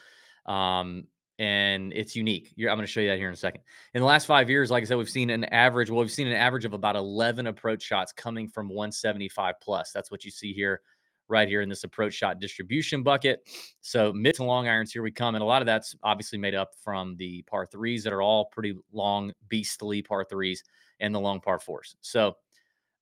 Um, 0.46 1.04
and 1.38 1.92
it's 1.92 2.16
unique. 2.16 2.52
You're, 2.56 2.70
I'm 2.70 2.76
going 2.76 2.86
to 2.86 2.90
show 2.90 3.00
you 3.00 3.08
that 3.08 3.18
here 3.18 3.28
in 3.28 3.34
a 3.34 3.36
second. 3.36 3.62
In 3.94 4.00
the 4.00 4.06
last 4.06 4.26
five 4.26 4.50
years, 4.50 4.70
like 4.70 4.82
I 4.82 4.86
said, 4.86 4.98
we've 4.98 5.08
seen 5.08 5.30
an 5.30 5.44
average. 5.44 5.88
Well, 5.88 6.00
we've 6.00 6.10
seen 6.10 6.26
an 6.26 6.32
average 6.32 6.64
of 6.64 6.72
about 6.72 6.96
11 6.96 7.46
approach 7.46 7.82
shots 7.82 8.12
coming 8.12 8.48
from 8.48 8.68
175 8.68 9.54
plus. 9.62 9.92
That's 9.92 10.10
what 10.10 10.24
you 10.24 10.32
see 10.32 10.52
here, 10.52 10.80
right 11.28 11.46
here 11.46 11.60
in 11.60 11.68
this 11.68 11.84
approach 11.84 12.14
shot 12.14 12.40
distribution 12.40 13.04
bucket. 13.04 13.48
So 13.82 14.12
mid 14.12 14.34
to 14.36 14.44
long 14.44 14.66
irons, 14.66 14.90
here 14.92 15.02
we 15.02 15.12
come, 15.12 15.36
and 15.36 15.42
a 15.42 15.46
lot 15.46 15.62
of 15.62 15.66
that's 15.66 15.94
obviously 16.02 16.38
made 16.38 16.56
up 16.56 16.70
from 16.82 17.16
the 17.16 17.42
par 17.42 17.66
threes 17.66 18.02
that 18.02 18.12
are 18.12 18.22
all 18.22 18.46
pretty 18.46 18.74
long, 18.92 19.32
beastly 19.48 20.02
par 20.02 20.24
threes, 20.24 20.64
and 20.98 21.14
the 21.14 21.20
long 21.20 21.40
par 21.40 21.60
fours. 21.60 21.94
So 22.00 22.36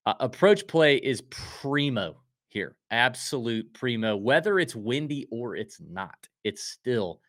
uh, 0.05 0.15
approach 0.21 0.67
play 0.67 0.97
is 0.97 1.23
primo 1.31 2.17
here. 2.57 2.75
Absolute 2.91 3.71
primo. 3.75 4.17
Whether 4.17 4.59
it's 4.59 4.75
windy 4.75 5.29
or 5.31 5.57
it's 5.57 5.79
not, 5.79 6.27
it's 6.43 6.63
still 6.63 7.21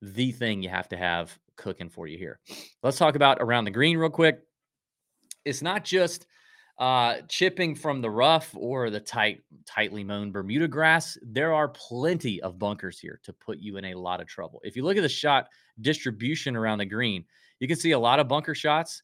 the 0.00 0.30
thing 0.30 0.62
you 0.62 0.68
have 0.68 0.88
to 0.90 0.96
have 0.96 1.36
cooking 1.56 1.90
for 1.90 2.06
you 2.06 2.16
here. 2.16 2.38
Let's 2.84 2.96
talk 2.96 3.16
about 3.16 3.38
around 3.40 3.64
the 3.64 3.72
green 3.72 3.98
real 3.98 4.10
quick. 4.10 4.42
It's 5.44 5.60
not 5.60 5.84
just 5.84 6.26
uh, 6.78 7.16
chipping 7.28 7.74
from 7.74 8.00
the 8.00 8.10
rough 8.10 8.54
or 8.56 8.90
the 8.90 9.00
tight, 9.00 9.40
tightly 9.66 10.04
mown 10.04 10.30
Bermuda 10.30 10.68
grass. 10.68 11.18
There 11.20 11.52
are 11.52 11.66
plenty 11.70 12.40
of 12.40 12.60
bunkers 12.60 13.00
here 13.00 13.18
to 13.24 13.32
put 13.32 13.58
you 13.58 13.76
in 13.76 13.86
a 13.86 13.98
lot 13.98 14.20
of 14.20 14.28
trouble. 14.28 14.60
If 14.62 14.76
you 14.76 14.84
look 14.84 14.96
at 14.96 15.02
the 15.02 15.08
shot 15.08 15.48
distribution 15.80 16.54
around 16.54 16.78
the 16.78 16.86
green, 16.86 17.24
you 17.58 17.66
can 17.66 17.76
see 17.76 17.90
a 17.90 17.98
lot 17.98 18.20
of 18.20 18.28
bunker 18.28 18.54
shots, 18.54 19.02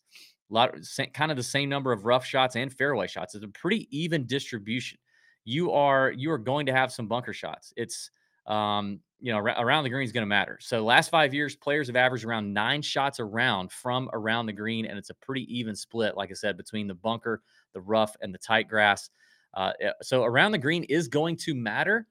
a 0.49 0.55
lot, 0.55 0.77
kind 1.13 1.33
of 1.33 1.37
the 1.37 1.43
same 1.43 1.69
number 1.69 1.91
of 1.91 2.05
rough 2.05 2.25
shots 2.25 2.55
and 2.55 2.73
fairway 2.73 3.09
shots. 3.09 3.35
It's 3.35 3.45
a 3.45 3.49
pretty 3.49 3.89
even 3.91 4.27
distribution 4.27 4.99
you 5.47 5.71
are 5.71 6.11
you 6.11 6.31
are 6.33 6.39
going 6.39 6.67
to 6.67 6.73
have 6.73 6.93
some 6.93 7.07
bunker 7.07 7.33
shots. 7.33 7.73
It's 7.77 8.11
um, 8.47 9.01
you 9.21 9.33
know 9.33 9.39
around 9.39 9.85
the 9.85 9.91
green 9.91 10.05
is 10.05 10.13
going 10.13 10.23
to 10.23 10.29
matter. 10.29 10.59
So 10.61 10.85
last 10.85 11.09
five 11.09 11.33
years, 11.33 11.57
players 11.57 11.87
have 11.87 11.97
averaged 11.97 12.25
around 12.25 12.53
nine 12.53 12.83
shots 12.83 13.21
around 13.21 13.73
from 13.73 14.11
around 14.13 14.47
the 14.47 14.53
green, 14.53 14.85
and 14.85 14.99
it's 14.99 15.11
a 15.11 15.15
pretty 15.15 15.47
even 15.57 15.75
split, 15.75 16.17
like 16.17 16.31
I 16.31 16.35
said, 16.35 16.57
between 16.57 16.89
the 16.89 16.95
bunker, 16.95 17.43
the 17.73 17.81
rough, 17.81 18.15
and 18.21 18.35
the 18.35 18.39
tight 18.39 18.69
grass. 18.69 19.09
Uh, 19.55 19.73
eh, 19.81 19.93
so 20.03 20.25
around 20.25 20.51
the 20.51 20.59
green 20.59 20.83
is 20.85 21.09
going 21.09 21.37
to 21.37 21.55
matter. 21.55 22.09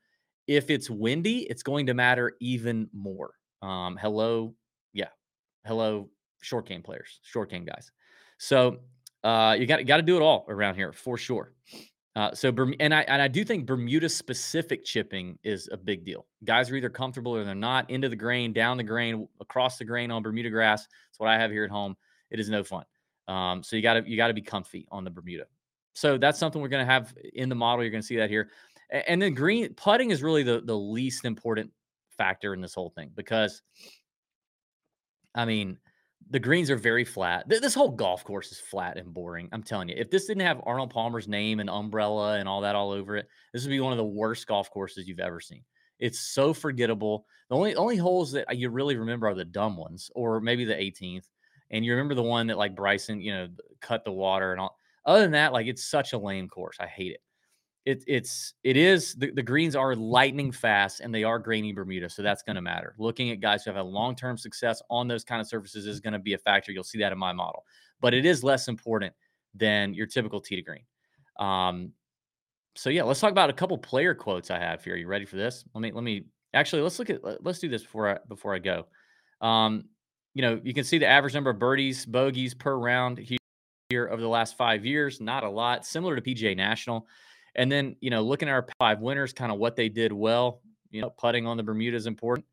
If 0.48 0.70
it's 0.70 0.90
windy, 0.90 1.40
it's 1.50 1.62
going 1.62 1.86
to 1.88 1.94
matter 1.94 2.34
even 2.40 2.90
more. 2.94 3.34
Um, 3.62 3.98
hello, 4.02 4.56
yeah, 4.94 5.10
hello, 5.66 6.10
short 6.42 6.68
game 6.68 6.82
players, 6.82 7.20
short 7.22 7.50
game 7.50 7.66
guys. 7.66 7.92
So 8.38 8.78
uh, 9.26 9.58
you 9.60 9.66
got 9.66 9.86
got 9.86 9.98
to 9.98 10.04
do 10.04 10.16
it 10.16 10.22
all 10.22 10.46
around 10.48 10.76
here 10.76 10.94
for 10.94 11.18
sure. 11.18 11.52
Uh, 12.16 12.34
so 12.34 12.54
and 12.80 12.94
I 12.94 13.02
and 13.02 13.22
I 13.22 13.28
do 13.28 13.44
think 13.44 13.66
Bermuda 13.66 14.08
specific 14.08 14.86
chipping 14.86 15.38
is 15.44 15.68
a 15.72 15.78
big 15.78 16.06
deal. 16.06 16.26
Guys 16.46 16.72
are 16.72 16.76
either 16.76 16.90
comfortable 16.90 17.36
or 17.36 17.44
they're 17.44 17.56
not. 17.56 17.90
Into 17.90 18.08
the 18.08 18.16
grain, 18.16 18.54
down 18.54 18.78
the 18.78 18.84
grain, 18.84 19.28
across 19.42 19.78
the 19.78 19.84
grain 19.84 20.12
on 20.12 20.24
Bermuda 20.24 20.50
grass. 20.50 20.84
That's 20.84 21.20
what 21.20 21.30
I 21.30 21.38
have 21.38 21.52
here 21.52 21.66
at 21.66 21.72
home. 21.72 21.98
It 22.32 22.40
is 22.40 22.50
no 22.50 22.64
fun. 22.64 22.86
Um, 23.28 23.64
so 23.64 23.76
you 23.76 23.82
got 23.82 23.96
to 23.96 24.10
you 24.10 24.16
got 24.16 24.28
to 24.28 24.34
be 24.34 24.42
comfy 24.42 24.88
on 24.92 25.04
the 25.04 25.10
Bermuda. 25.10 25.46
So 25.94 26.18
that's 26.18 26.40
something 26.40 26.62
we're 26.62 26.70
going 26.70 26.86
to 26.86 26.92
have 26.92 27.14
in 27.34 27.50
the 27.50 27.56
model. 27.56 27.84
You're 27.84 27.92
going 27.92 28.02
to 28.02 28.08
see 28.08 28.18
that 28.18 28.30
here. 28.30 28.50
And 28.90 29.22
then 29.22 29.34
green 29.34 29.74
putting 29.74 30.12
is 30.12 30.24
really 30.24 30.44
the 30.44 30.62
the 30.62 30.78
least 30.78 31.26
important 31.26 31.72
factor 32.18 32.54
in 32.54 32.62
this 32.62 32.74
whole 32.74 32.92
thing 32.92 33.12
because, 33.14 33.62
I 35.34 35.44
mean, 35.44 35.80
the 36.30 36.40
greens 36.40 36.72
are 36.72 36.76
very 36.76 37.06
flat. 37.06 37.48
This 37.48 37.76
whole 37.76 37.92
golf 37.92 38.24
course 38.24 38.52
is 38.52 38.60
flat 38.60 38.98
and 38.98 39.14
boring. 39.14 39.48
I'm 39.52 39.62
telling 39.62 39.90
you, 39.90 39.96
if 39.98 40.10
this 40.10 40.26
didn't 40.26 40.46
have 40.46 40.62
Arnold 40.66 40.90
Palmer's 40.90 41.28
name 41.28 41.60
and 41.60 41.70
umbrella 41.70 42.40
and 42.40 42.50
all 42.50 42.62
that 42.62 42.76
all 42.76 42.92
over 42.92 43.16
it, 43.16 43.28
this 43.54 43.64
would 43.64 43.70
be 43.70 43.80
one 43.80 43.94
of 43.94 43.98
the 43.98 44.04
worst 44.04 44.48
golf 44.48 44.72
courses 44.72 45.08
you've 45.08 45.20
ever 45.20 45.40
seen. 45.40 45.64
It's 46.00 46.20
so 46.20 46.54
forgettable. 46.54 47.26
The 47.50 47.56
only 47.56 47.76
only 47.76 47.96
holes 47.96 48.32
that 48.32 48.50
uh, 48.50 48.54
you 48.54 48.70
really 48.70 48.98
remember 48.98 49.28
are 49.28 49.36
the 49.36 49.46
dumb 49.46 49.78
ones, 49.78 50.10
or 50.16 50.42
maybe 50.42 50.66
the 50.66 50.74
18th. 50.74 51.26
And 51.72 51.86
you 51.86 51.92
remember 51.94 52.16
the 52.16 52.24
one 52.24 52.48
that 52.48 52.58
like 52.58 52.76
Bryson, 52.76 53.22
you 53.22 53.34
know, 53.34 53.48
cut 53.82 54.04
the 54.04 54.12
water 54.12 54.52
and 54.52 54.60
all. 54.60 54.78
Other 55.06 55.22
than 55.22 55.32
that, 55.32 55.54
like 55.54 55.68
it's 55.68 55.86
such 55.86 56.14
a 56.14 56.18
lame 56.18 56.48
course. 56.50 56.78
I 56.80 56.88
hate 56.88 57.14
it. 57.14 57.22
It 57.86 58.04
it's 58.08 58.56
it 58.64 58.78
is 58.78 59.14
the, 59.14 59.30
the 59.32 59.44
greens 59.44 59.76
are 59.76 59.96
lightning 59.96 60.52
fast 60.52 61.02
and 61.02 61.14
they 61.14 61.24
are 61.24 61.38
grainy 61.38 61.72
Bermuda, 61.72 62.10
so 62.10 62.24
that's 62.24 62.42
going 62.42 62.56
to 62.56 62.62
matter. 62.62 62.96
Looking 62.98 63.30
at 63.30 63.40
guys 63.40 63.64
who 63.64 63.70
have 63.70 63.78
had 63.78 63.86
long 63.86 64.16
term 64.16 64.38
success 64.38 64.82
on 64.90 65.08
those 65.08 65.24
kind 65.24 65.40
of 65.40 65.48
surfaces 65.48 65.86
is 65.86 66.00
going 66.00 66.14
to 66.14 66.20
be 66.20 66.34
a 66.34 66.38
factor. 66.38 66.72
You'll 66.72 66.84
see 66.84 66.98
that 67.00 67.12
in 67.12 67.18
my 67.20 67.32
model, 67.32 67.64
but 68.02 68.14
it 68.14 68.26
is 68.26 68.44
less 68.44 68.68
important 68.68 69.14
than 69.54 69.94
your 69.94 70.08
typical 70.08 70.42
tee 70.42 70.56
to 70.56 70.62
green. 70.64 70.84
Um, 71.40 71.92
so 72.76 72.90
yeah, 72.90 73.04
let's 73.04 73.20
talk 73.20 73.32
about 73.32 73.50
a 73.50 73.54
couple 73.54 73.78
player 73.78 74.16
quotes 74.16 74.50
I 74.50 74.60
have 74.60 74.84
here. 74.84 74.96
Are 74.96 74.98
You 74.98 75.08
ready 75.08 75.26
for 75.26 75.36
this? 75.36 75.64
Let 75.76 75.82
me 75.82 75.92
let 75.92 76.04
me 76.04 76.26
actually 76.56 76.82
let's 76.82 76.98
look 76.98 77.12
at 77.12 77.22
let's 77.44 77.60
do 77.60 77.70
this 77.70 77.84
before 77.84 78.10
I 78.10 78.18
before 78.28 78.56
I 78.56 78.60
go. 78.60 78.88
Um, 79.42 79.86
you 80.34 80.42
know, 80.42 80.60
you 80.64 80.74
can 80.74 80.84
see 80.84 80.98
the 80.98 81.06
average 81.06 81.34
number 81.34 81.52
of 81.52 81.60
birdies, 81.60 82.06
bogeys 82.06 82.54
per 82.54 82.76
round 82.76 83.18
here, 83.18 83.38
here 83.90 84.10
over 84.10 84.22
the 84.22 84.28
last 84.28 84.58
five 84.58 84.86
years. 84.86 85.22
Not 85.22 85.44
a 85.44 85.50
lot, 85.50 85.86
similar 85.86 86.16
to 86.16 86.22
PGA 86.22 86.58
National. 86.58 87.08
And 87.56 87.72
then, 87.72 87.96
you 88.02 88.10
know, 88.10 88.22
looking 88.22 88.50
at 88.50 88.54
our 88.54 88.68
five 88.78 89.00
winners, 89.00 89.34
kind 89.34 89.52
of 89.52 89.58
what 89.58 89.76
they 89.76 89.90
did 89.90 90.12
well. 90.12 90.62
You 90.92 91.02
know, 91.02 91.10
putting 91.10 91.46
on 91.46 91.58
the 91.58 91.64
Bermuda 91.64 91.98
is 91.98 92.08
important. 92.08 92.46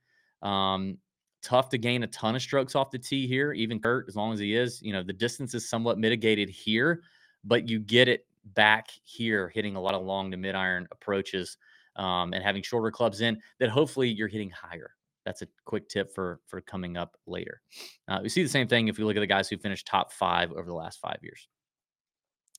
Um, 0.43 0.99
tough 1.43 1.69
to 1.71 1.79
gain 1.79 2.03
a 2.03 2.07
ton 2.09 2.37
of 2.37 2.43
strokes 2.43 2.75
off 2.75 2.91
the 2.91 2.99
tee 2.99 3.27
here, 3.27 3.53
even 3.53 3.81
Kurt, 3.81 4.07
as 4.09 4.17
long 4.17 4.33
as 4.33 4.39
he 4.39 4.55
is. 4.55 4.81
You 4.83 4.93
know, 4.93 5.03
the 5.03 5.13
distance 5.13 5.55
is 5.55 5.69
somewhat 5.69 5.99
mitigated 5.99 6.49
here, 6.49 7.03
but 7.45 7.69
you 7.69 7.79
get 7.79 8.09
it 8.09 8.27
back 8.55 8.89
here, 9.05 9.49
hitting 9.49 9.77
a 9.77 9.81
lot 9.81 9.95
of 9.95 10.03
long 10.03 10.31
to 10.31 10.37
mid 10.37 10.55
iron 10.55 10.89
approaches 10.91 11.57
um, 11.97 12.33
and 12.33 12.43
having 12.43 12.63
shorter 12.63 12.91
clubs 12.91 13.21
in 13.21 13.41
that 13.59 13.71
hopefully 13.71 14.09
you're 14.09 14.29
hitting 14.29 14.51
higher. 14.51 14.95
That's 15.25 15.43
a 15.43 15.49
quick 15.65 15.89
tip 15.89 16.13
for 16.15 16.41
for 16.47 16.61
coming 16.61 16.97
up 16.97 17.17
later. 17.27 17.61
Uh, 18.09 18.21
we 18.23 18.29
see 18.29 18.43
the 18.43 18.49
same 18.49 18.67
thing 18.67 18.89
if 18.89 18.99
we 18.99 19.05
look 19.05 19.17
at 19.17 19.21
the 19.21 19.27
guys 19.27 19.49
who 19.49 19.57
finished 19.57 19.87
top 19.87 20.13
five 20.13 20.51
over 20.51 20.65
the 20.65 20.75
last 20.75 21.01
five 21.01 21.19
years. 21.23 21.49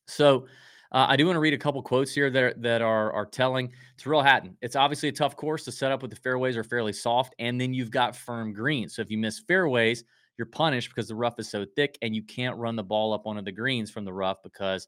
So 0.08 0.48
uh, 0.94 1.08
I 1.10 1.16
do 1.16 1.26
want 1.26 1.36
to 1.36 1.40
read 1.40 1.54
a 1.54 1.58
couple 1.58 1.82
quotes 1.82 2.14
here 2.14 2.30
that 2.30 2.44
are, 2.44 2.54
that 2.58 2.82
are 2.82 3.12
are 3.12 3.26
telling. 3.26 3.72
Tyrrell 3.98 4.22
Hatton. 4.22 4.56
It's 4.62 4.76
obviously 4.76 5.10
a 5.10 5.14
tough 5.14 5.36
course 5.36 5.66
to 5.66 5.72
set 5.72 5.92
up 5.92 6.02
with 6.02 6.12
the 6.12 6.18
fairways 6.18 6.56
are 6.56 6.64
fairly 6.64 6.94
soft, 6.94 7.34
and 7.40 7.60
then 7.60 7.74
you've 7.74 7.92
got 7.92 8.16
firm 8.16 8.54
greens. 8.54 8.96
So 8.96 9.02
if 9.02 9.10
you 9.10 9.18
miss 9.18 9.40
fairways, 9.40 10.04
you're 10.38 10.46
punished 10.46 10.90
because 10.90 11.08
the 11.08 11.16
rough 11.16 11.40
is 11.40 11.50
so 11.50 11.66
thick, 11.76 11.98
and 12.02 12.16
you 12.16 12.24
can't 12.24 12.58
run 12.58 12.76
the 12.76 12.84
ball 12.84 13.14
up 13.14 13.26
onto 13.26 13.42
the 13.42 13.52
greens 13.52 13.90
from 13.90 14.06
the 14.06 14.14
rough 14.14 14.38
because 14.44 14.88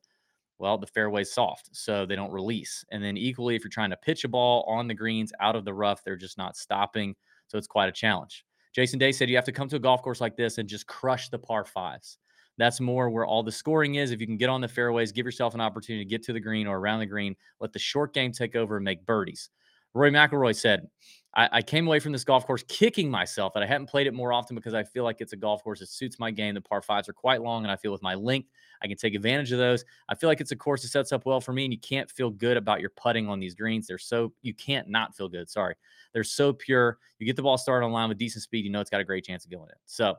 well, 0.58 0.78
the 0.78 0.88
fairway's 0.88 1.34
soft, 1.34 1.70
so 1.74 2.06
they 2.06 2.16
don't 2.16 2.32
release. 2.32 2.86
And 2.92 3.04
then 3.04 3.18
equally, 3.18 3.56
if 3.56 3.64
you're 3.64 3.70
trying 3.70 3.90
to 3.90 3.98
pitch 3.98 4.24
a 4.24 4.30
ball 4.30 4.64
on 4.68 4.88
the 4.88 4.94
greens 4.94 5.34
out 5.42 5.56
of 5.56 5.66
the 5.66 5.74
rough, 5.74 6.04
they're 6.04 6.16
just 6.16 6.38
not 6.38 6.56
stopping. 6.56 7.16
So 7.48 7.58
it's 7.58 7.68
quite 7.68 7.90
a 7.90 7.92
challenge. 7.92 8.46
Jason 8.74 9.00
Day 9.00 9.12
said 9.12 9.30
you 9.30 9.36
have 9.36 9.46
to 9.46 9.52
come 9.52 9.68
to 9.70 9.76
a 9.76 9.80
golf 9.80 10.02
course 10.02 10.22
like 10.22 10.36
this 10.36 10.58
and 10.58 10.68
just 10.68 10.88
crush 10.88 11.30
the 11.30 11.40
par 11.40 11.66
fives. 11.66 12.18
That's 12.58 12.80
more 12.80 13.10
where 13.10 13.26
all 13.26 13.44
the 13.44 13.52
scoring 13.52 13.96
is. 13.96 14.12
If 14.12 14.22
you 14.22 14.28
can 14.28 14.38
get 14.38 14.50
on 14.50 14.62
the 14.62 14.68
fairways, 14.68 15.12
give 15.12 15.26
yourself 15.26 15.54
an 15.54 15.62
opportunity 15.62 16.06
to 16.06 16.10
get 16.10 16.24
to 16.24 16.34
the 16.34 16.40
green 16.40 16.68
or 16.68 16.78
around 16.78 17.00
the 17.00 17.06
green, 17.06 17.36
let 17.60 17.74
the 17.74 17.80
short 17.80 18.14
game 18.14 18.32
take 18.32 18.56
over 18.56 18.78
and 18.78 18.86
make 18.86 19.06
birdies. 19.06 19.50
Rory 19.94 20.12
McIlroy 20.12 20.56
said, 20.56 20.88
I, 21.36 21.50
I, 21.54 21.62
came 21.62 21.88
away 21.88 22.00
from 22.00 22.12
this 22.12 22.26
golf 22.26 22.46
course 22.46 22.64
kicking 22.68 23.10
myself 23.10 23.54
that 23.54 23.64
I 23.64 23.66
hadn't 23.66 23.88
played 23.88 24.08
it 24.08 24.14
more 24.14 24.34
often 24.34 24.56
because 24.56 24.74
I 24.74 24.84
feel 24.84 25.06
like 25.06 25.22
it's 25.22 25.32
a 25.32 25.38
golf 25.38 25.64
course 25.64 25.80
that 25.80 25.90
suits 25.90 26.20
my 26.20 26.32
game. 26.32 26.54
The 26.54 26.62
par 26.62 26.82
fives 26.82 27.08
are 27.08 27.14
quite 27.14 27.42
long, 27.42 27.64
and 27.64 27.72
I 27.72 27.78
feel 27.78 27.94
with 27.94 28.02
my 28.02 28.14
length, 28.14 28.50
I 28.82 28.88
can 28.88 28.98
take 28.98 29.16
advantage 29.16 29.54
of 29.54 29.58
those. 29.58 29.86
I 30.10 30.16
feel 30.16 30.30
like 30.30 30.42
it's 30.42 30.52
a 30.52 30.56
course 30.56 30.82
that 30.82 30.90
sets 30.90 31.14
up 31.14 31.26
well 31.26 31.40
for 31.40 31.54
me, 31.54 31.64
and 31.64 31.74
you 31.74 31.80
can't 31.80 32.12
feel 32.12 32.30
good 32.30 32.58
about 32.58 32.82
your 32.82 32.90
putting 32.92 33.30
on 33.30 33.40
these 33.40 33.56
greens. 33.56 33.88
They're 33.88 33.98
so 33.98 34.34
you 34.42 34.54
can't 34.54 34.90
not 34.90 35.16
feel 35.16 35.30
good. 35.30 35.50
Sorry, 35.50 35.76
they're 36.14 36.26
so 36.26 36.52
pure. 36.52 37.00
You 37.20 37.26
get 37.26 37.38
the 37.38 37.44
ball 37.44 37.58
started 37.58 37.86
on 37.86 37.94
line 37.94 38.10
with 38.10 38.18
decent 38.18 38.44
speed, 38.44 38.66
you 38.66 38.72
know 38.72 38.82
it's 38.82 38.90
got 38.90 39.02
a 39.02 39.06
great 39.06 39.24
chance 39.24 39.46
of 39.46 39.52
going 39.52 39.64
in. 39.70 39.78
So, 39.86 40.16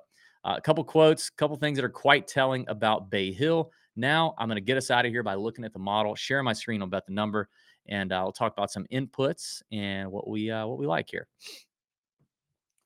uh, 0.47 0.55
a 0.57 0.61
couple 0.61 0.85
quotes, 0.85 1.29
a 1.29 1.33
couple 1.33 1.57
things 1.57 1.77
that 1.77 1.85
are 1.85 1.89
quite 1.89 2.29
telling 2.29 2.65
about 2.69 3.11
Bay 3.11 3.33
Hill. 3.33 3.73
Now, 3.97 4.35
I'm 4.39 4.49
going 4.49 4.57
to 4.57 4.61
get 4.61 4.77
us 4.77 4.91
out 4.91 5.05
of 5.05 5.11
here 5.11 5.25
by 5.25 5.35
looking 5.35 5.65
at 5.65 5.73
the 5.73 5.79
model, 5.79 6.15
share 6.15 6.43
my 6.43 6.53
screen 6.53 6.83
on 6.83 6.89
bet 6.89 7.05
the 7.07 7.13
number, 7.13 7.49
and 7.89 8.13
I'll 8.13 8.33
talk 8.33 8.53
about 8.53 8.71
some 8.71 8.87
inputs 8.93 9.63
and 9.73 10.11
what 10.11 10.29
we 10.29 10.51
uh, 10.51 10.67
what 10.67 10.79
we 10.79 10.87
like 10.87 11.11
here. 11.11 11.27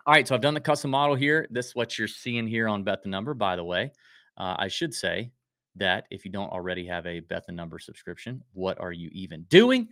All 0.06 0.14
right, 0.14 0.26
so 0.26 0.34
I've 0.34 0.40
done 0.40 0.54
the 0.54 0.60
custom 0.60 0.90
model 0.90 1.14
here. 1.14 1.46
This 1.50 1.66
is 1.66 1.74
what 1.74 1.98
you're 1.98 2.08
seeing 2.08 2.46
here 2.46 2.66
on 2.66 2.82
Bet 2.82 3.02
the 3.02 3.10
Number, 3.10 3.34
by 3.34 3.56
the 3.56 3.64
way. 3.64 3.92
Uh, 4.38 4.56
I 4.58 4.68
should 4.68 4.94
say 4.94 5.30
that 5.76 6.06
if 6.10 6.24
you 6.24 6.30
don't 6.30 6.50
already 6.50 6.86
have 6.86 7.06
a 7.06 7.20
Bet 7.20 7.44
the 7.44 7.52
Number 7.52 7.78
subscription, 7.78 8.42
what 8.54 8.80
are 8.80 8.92
you 8.92 9.10
even 9.12 9.42
doing? 9.44 9.88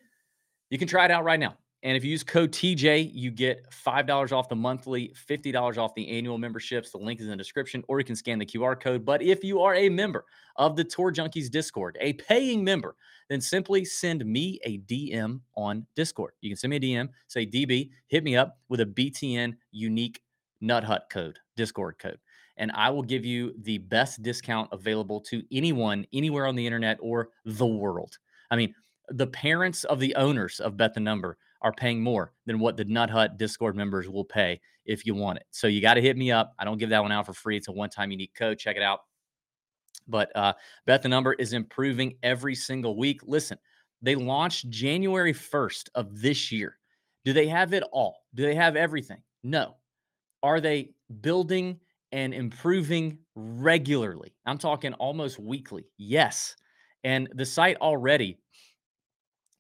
You 0.71 0.79
can 0.79 0.89
try 0.89 1.05
it 1.05 1.11
out 1.11 1.25
right 1.25 1.39
now. 1.39 1.57
And 1.85 1.97
if 1.97 2.05
you 2.05 2.11
use 2.11 2.25
code 2.25 2.51
TJ, 2.51 3.11
you 3.15 3.31
get 3.31 3.71
$5 3.71 4.33
off 4.33 4.49
the 4.49 4.57
monthly, 4.57 5.13
$50 5.29 5.79
off 5.79 5.95
the 5.95 6.09
annual 6.09 6.37
memberships. 6.37 6.91
The 6.91 6.99
link 6.99 7.21
is 7.21 7.27
in 7.27 7.31
the 7.31 7.37
description, 7.37 7.85
or 7.87 8.01
you 8.01 8.05
can 8.05 8.17
scan 8.17 8.41
the 8.41 8.47
QR 8.47 8.79
code. 8.81 9.05
But 9.05 9.23
if 9.23 9.45
you 9.45 9.61
are 9.61 9.77
a 9.77 9.89
member 9.89 10.25
of 10.57 10.75
the 10.75 10.83
Tour 10.83 11.13
Junkies 11.13 11.49
Discord, 11.49 11.97
a 12.01 12.15
paying 12.15 12.65
member, 12.65 12.97
then 13.29 13.41
simply 13.41 13.85
send 13.85 14.25
me 14.27 14.59
a 14.65 14.79
DM 14.79 15.41
on 15.57 15.87
Discord. 15.95 16.33
You 16.41 16.51
can 16.51 16.57
send 16.57 16.71
me 16.71 16.77
a 16.79 16.81
DM, 16.81 17.09
say 17.29 17.47
DB, 17.47 17.91
hit 18.09 18.25
me 18.25 18.35
up 18.37 18.59
with 18.69 18.81
a 18.81 18.87
BTN 18.87 19.55
unique 19.71 20.21
Nut 20.61 20.83
Hut 20.83 21.07
code, 21.11 21.39
Discord 21.57 21.97
code. 22.01 22.19
And 22.57 22.73
I 22.73 22.91
will 22.91 23.05
give 23.05 23.25
you 23.25 23.55
the 23.63 23.79
best 23.79 24.21
discount 24.25 24.69
available 24.73 25.21
to 25.21 25.45
anyone, 25.53 26.05
anywhere 26.13 26.47
on 26.47 26.57
the 26.57 26.67
internet 26.67 26.99
or 27.01 27.29
the 27.45 27.67
world. 27.67 28.19
I 28.51 28.57
mean, 28.57 28.75
the 29.11 29.29
parents 29.29 29.85
of 29.85 30.01
the 30.01 30.15
owners 30.17 30.59
of 30.59 30.77
Bet 30.77 30.93
the 30.93 31.01
Number 31.01 31.39
are 31.63 31.73
paying 31.73 32.01
more 32.01 32.33
than 32.47 32.59
what 32.59 32.77
the 32.77 32.85
Nut 32.85 33.11
Hut 33.11 33.37
Discord 33.39 33.77
members 33.77 34.09
will 34.09 34.25
pay 34.25 34.61
if 34.85 35.05
you 35.05 35.15
want 35.15 35.39
it. 35.39 35.45
So 35.51 35.67
you 35.67 35.81
got 35.81 35.95
to 35.95 36.01
hit 36.01 36.17
me 36.17 36.31
up. 36.31 36.55
I 36.59 36.65
don't 36.65 36.79
give 36.79 36.91
that 36.91 37.03
one 37.03 37.13
out 37.13 37.27
for 37.27 37.33
free. 37.33 37.57
It's 37.57 37.69
a 37.69 37.73
one 37.73 37.91
time 37.91 38.11
unique 38.11 38.35
code. 38.35 38.59
Check 38.59 38.77
it 38.77 38.83
out. 38.83 39.01
But 40.07 40.35
uh, 40.35 40.55
Bet 40.87 41.03
the 41.03 41.09
Number 41.09 41.35
is 41.35 41.53
improving 41.53 42.17
every 42.23 42.55
single 42.55 42.97
week. 42.97 43.21
Listen, 43.27 43.59
they 44.01 44.15
launched 44.15 44.71
January 44.71 45.35
1st 45.35 45.89
of 45.95 46.21
this 46.21 46.51
year. 46.51 46.79
Do 47.25 47.33
they 47.33 47.49
have 47.49 47.75
it 47.75 47.83
all? 47.93 48.25
Do 48.35 48.43
they 48.43 48.55
have 48.55 48.77
everything? 48.77 49.23
No. 49.43 49.77
Are 50.43 50.61
they 50.61 50.91
building 51.21 51.79
and 52.13 52.33
improving 52.33 53.19
regularly? 53.35 54.35
I'm 54.47 54.59
talking 54.59 54.95
almost 54.95 55.39
weekly. 55.39 55.85
Yes. 55.99 56.57
And 57.05 57.29
the 57.35 57.45
site 57.45 57.77
already 57.79 58.39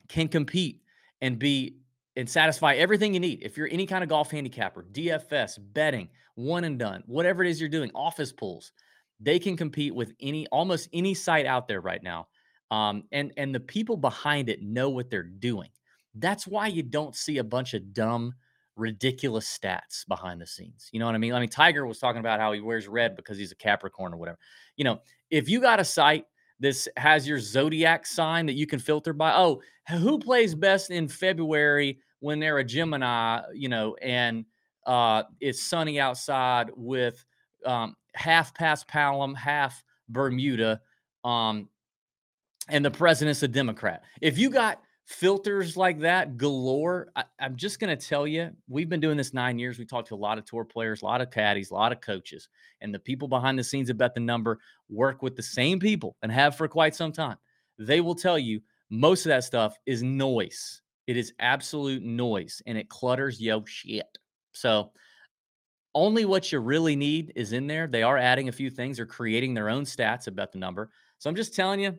can 0.08 0.28
compete 0.28 0.80
and 1.20 1.38
be 1.38 1.76
and 2.18 2.28
satisfy 2.28 2.74
everything 2.74 3.14
you 3.14 3.20
need. 3.20 3.40
If 3.42 3.56
you're 3.56 3.68
any 3.70 3.86
kind 3.86 4.02
of 4.02 4.10
golf 4.10 4.32
handicapper, 4.32 4.84
DFS, 4.92 5.58
betting, 5.72 6.08
one 6.34 6.64
and 6.64 6.76
done, 6.76 7.04
whatever 7.06 7.44
it 7.44 7.48
is 7.48 7.60
you're 7.60 7.70
doing, 7.70 7.92
office 7.94 8.32
pools, 8.32 8.72
they 9.20 9.38
can 9.38 9.56
compete 9.56 9.94
with 9.94 10.12
any 10.20 10.44
almost 10.48 10.88
any 10.92 11.14
site 11.14 11.46
out 11.46 11.68
there 11.68 11.80
right 11.80 12.02
now. 12.02 12.26
Um, 12.72 13.04
and 13.12 13.32
and 13.36 13.54
the 13.54 13.60
people 13.60 13.96
behind 13.96 14.48
it 14.48 14.62
know 14.62 14.90
what 14.90 15.10
they're 15.10 15.22
doing. 15.22 15.68
That's 16.16 16.44
why 16.44 16.66
you 16.66 16.82
don't 16.82 17.14
see 17.14 17.38
a 17.38 17.44
bunch 17.44 17.74
of 17.74 17.92
dumb, 17.92 18.34
ridiculous 18.74 19.46
stats 19.46 20.04
behind 20.08 20.40
the 20.40 20.46
scenes. 20.46 20.88
You 20.92 20.98
know 20.98 21.06
what 21.06 21.14
I 21.14 21.18
mean? 21.18 21.34
I 21.34 21.40
mean, 21.40 21.48
Tiger 21.48 21.86
was 21.86 22.00
talking 22.00 22.20
about 22.20 22.40
how 22.40 22.52
he 22.52 22.60
wears 22.60 22.88
red 22.88 23.14
because 23.14 23.38
he's 23.38 23.52
a 23.52 23.56
Capricorn 23.56 24.12
or 24.12 24.16
whatever. 24.16 24.38
You 24.76 24.84
know, 24.84 24.98
if 25.30 25.48
you 25.48 25.60
got 25.60 25.78
a 25.78 25.84
site 25.84 26.24
this 26.60 26.88
has 26.96 27.26
your 27.28 27.38
zodiac 27.38 28.06
sign 28.06 28.46
that 28.46 28.54
you 28.54 28.66
can 28.66 28.78
filter 28.78 29.12
by. 29.12 29.32
Oh, 29.32 29.62
who 29.88 30.18
plays 30.18 30.54
best 30.54 30.90
in 30.90 31.08
February 31.08 32.00
when 32.20 32.40
they're 32.40 32.58
a 32.58 32.64
Gemini, 32.64 33.40
you 33.54 33.68
know, 33.68 33.96
and 33.96 34.44
uh, 34.86 35.24
it's 35.40 35.62
sunny 35.62 36.00
outside 36.00 36.70
with 36.74 37.24
um, 37.64 37.94
half 38.14 38.54
paspalum, 38.54 39.36
half 39.36 39.82
Bermuda, 40.08 40.80
um, 41.24 41.68
and 42.68 42.84
the 42.84 42.90
president's 42.90 43.42
a 43.42 43.48
Democrat. 43.48 44.02
If 44.20 44.38
you 44.38 44.50
got 44.50 44.80
filters 45.06 45.76
like 45.76 46.00
that 46.00 46.36
galore, 46.36 47.08
I, 47.16 47.24
I'm 47.40 47.56
just 47.56 47.80
going 47.80 47.96
to 47.96 48.06
tell 48.08 48.26
you, 48.26 48.50
we've 48.68 48.88
been 48.88 49.00
doing 49.00 49.16
this 49.16 49.32
nine 49.32 49.58
years. 49.58 49.78
We 49.78 49.86
talked 49.86 50.08
to 50.08 50.14
a 50.14 50.16
lot 50.16 50.38
of 50.38 50.44
tour 50.44 50.64
players, 50.64 51.02
a 51.02 51.06
lot 51.06 51.20
of 51.20 51.30
caddies, 51.30 51.70
a 51.70 51.74
lot 51.74 51.92
of 51.92 52.00
coaches, 52.00 52.48
and 52.80 52.94
the 52.94 52.98
people 52.98 53.26
behind 53.26 53.58
the 53.58 53.64
scenes 53.64 53.90
about 53.90 54.14
the 54.14 54.20
Number 54.20 54.58
work 54.90 55.22
with 55.22 55.34
the 55.34 55.42
same 55.42 55.78
people 55.78 56.16
and 56.22 56.30
have 56.30 56.56
for 56.56 56.68
quite 56.68 56.94
some 56.94 57.12
time. 57.12 57.36
They 57.78 58.00
will 58.00 58.14
tell 58.14 58.38
you 58.38 58.60
most 58.90 59.24
of 59.24 59.30
that 59.30 59.44
stuff 59.44 59.76
is 59.86 60.02
noise. 60.02 60.82
It 61.08 61.16
is 61.16 61.32
absolute 61.40 62.02
noise 62.02 62.60
and 62.66 62.76
it 62.76 62.90
clutters 62.90 63.40
yo 63.40 63.64
shit. 63.64 64.18
So 64.52 64.92
only 65.94 66.26
what 66.26 66.52
you 66.52 66.60
really 66.60 66.94
need 66.94 67.32
is 67.34 67.54
in 67.54 67.66
there. 67.66 67.86
They 67.86 68.02
are 68.02 68.18
adding 68.18 68.50
a 68.50 68.52
few 68.52 68.68
things 68.68 69.00
or 69.00 69.06
creating 69.06 69.54
their 69.54 69.70
own 69.70 69.84
stats 69.84 70.26
about 70.26 70.52
the 70.52 70.58
number. 70.58 70.90
So 71.18 71.30
I'm 71.30 71.34
just 71.34 71.54
telling 71.54 71.80
you, 71.80 71.98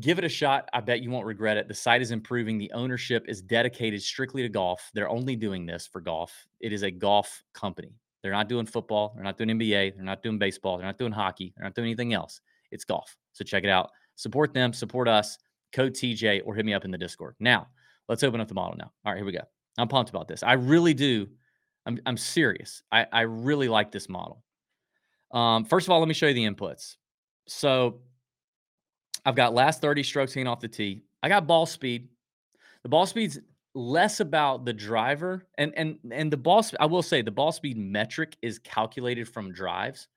give 0.00 0.18
it 0.18 0.24
a 0.24 0.28
shot. 0.28 0.68
I 0.74 0.82
bet 0.82 1.00
you 1.00 1.10
won't 1.10 1.24
regret 1.24 1.56
it. 1.56 1.66
The 1.66 1.72
site 1.72 2.02
is 2.02 2.10
improving. 2.10 2.58
The 2.58 2.70
ownership 2.72 3.24
is 3.26 3.40
dedicated 3.40 4.02
strictly 4.02 4.42
to 4.42 4.50
golf. 4.50 4.90
They're 4.92 5.08
only 5.08 5.34
doing 5.34 5.64
this 5.64 5.86
for 5.86 6.02
golf. 6.02 6.46
It 6.60 6.74
is 6.74 6.82
a 6.82 6.90
golf 6.90 7.42
company. 7.54 7.94
They're 8.22 8.32
not 8.32 8.50
doing 8.50 8.66
football. 8.66 9.12
They're 9.14 9.24
not 9.24 9.38
doing 9.38 9.48
NBA. 9.48 9.94
They're 9.94 10.04
not 10.04 10.22
doing 10.22 10.38
baseball. 10.38 10.76
They're 10.76 10.86
not 10.86 10.98
doing 10.98 11.12
hockey. 11.12 11.54
They're 11.56 11.64
not 11.64 11.74
doing 11.74 11.86
anything 11.86 12.12
else. 12.12 12.42
It's 12.70 12.84
golf. 12.84 13.16
So 13.32 13.44
check 13.44 13.64
it 13.64 13.70
out. 13.70 13.88
Support 14.16 14.52
them, 14.52 14.74
support 14.74 15.08
us. 15.08 15.38
Code 15.72 15.94
TJ 15.94 16.42
or 16.44 16.54
hit 16.54 16.66
me 16.66 16.74
up 16.74 16.84
in 16.84 16.90
the 16.90 16.98
Discord. 16.98 17.34
Now, 17.40 17.68
Let's 18.08 18.22
open 18.22 18.40
up 18.40 18.48
the 18.48 18.54
model 18.54 18.76
now. 18.76 18.90
All 19.04 19.12
right, 19.12 19.16
here 19.16 19.26
we 19.26 19.32
go. 19.32 19.42
I'm 19.76 19.88
pumped 19.88 20.10
about 20.10 20.28
this. 20.28 20.42
I 20.42 20.54
really 20.54 20.94
do. 20.94 21.28
I'm 21.86 22.00
I'm 22.06 22.16
serious. 22.16 22.82
I 22.90 23.06
I 23.12 23.20
really 23.22 23.68
like 23.68 23.92
this 23.92 24.08
model. 24.08 24.42
Um, 25.30 25.64
first 25.64 25.86
of 25.86 25.90
all, 25.90 26.00
let 26.00 26.08
me 26.08 26.14
show 26.14 26.26
you 26.26 26.34
the 26.34 26.46
inputs. 26.46 26.96
So 27.46 28.00
I've 29.24 29.34
got 29.34 29.54
last 29.54 29.80
30 29.80 30.02
strokes 30.02 30.34
hanging 30.34 30.48
off 30.48 30.60
the 30.60 30.68
tee. 30.68 31.02
I 31.22 31.28
got 31.28 31.46
ball 31.46 31.66
speed. 31.66 32.08
The 32.82 32.88
ball 32.88 33.06
speed's 33.06 33.38
less 33.74 34.20
about 34.20 34.64
the 34.64 34.72
driver 34.72 35.46
and 35.56 35.72
and 35.76 35.98
and 36.10 36.32
the 36.32 36.36
ball 36.36 36.64
I 36.80 36.86
will 36.86 37.02
say 37.02 37.22
the 37.22 37.30
ball 37.30 37.52
speed 37.52 37.76
metric 37.76 38.36
is 38.42 38.58
calculated 38.58 39.28
from 39.28 39.52
drives. 39.52 40.08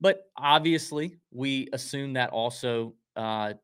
But 0.00 0.28
obviously, 0.36 1.16
we 1.30 1.68
assume 1.72 2.14
that 2.14 2.30
also 2.30 2.94
uh, 3.16 3.54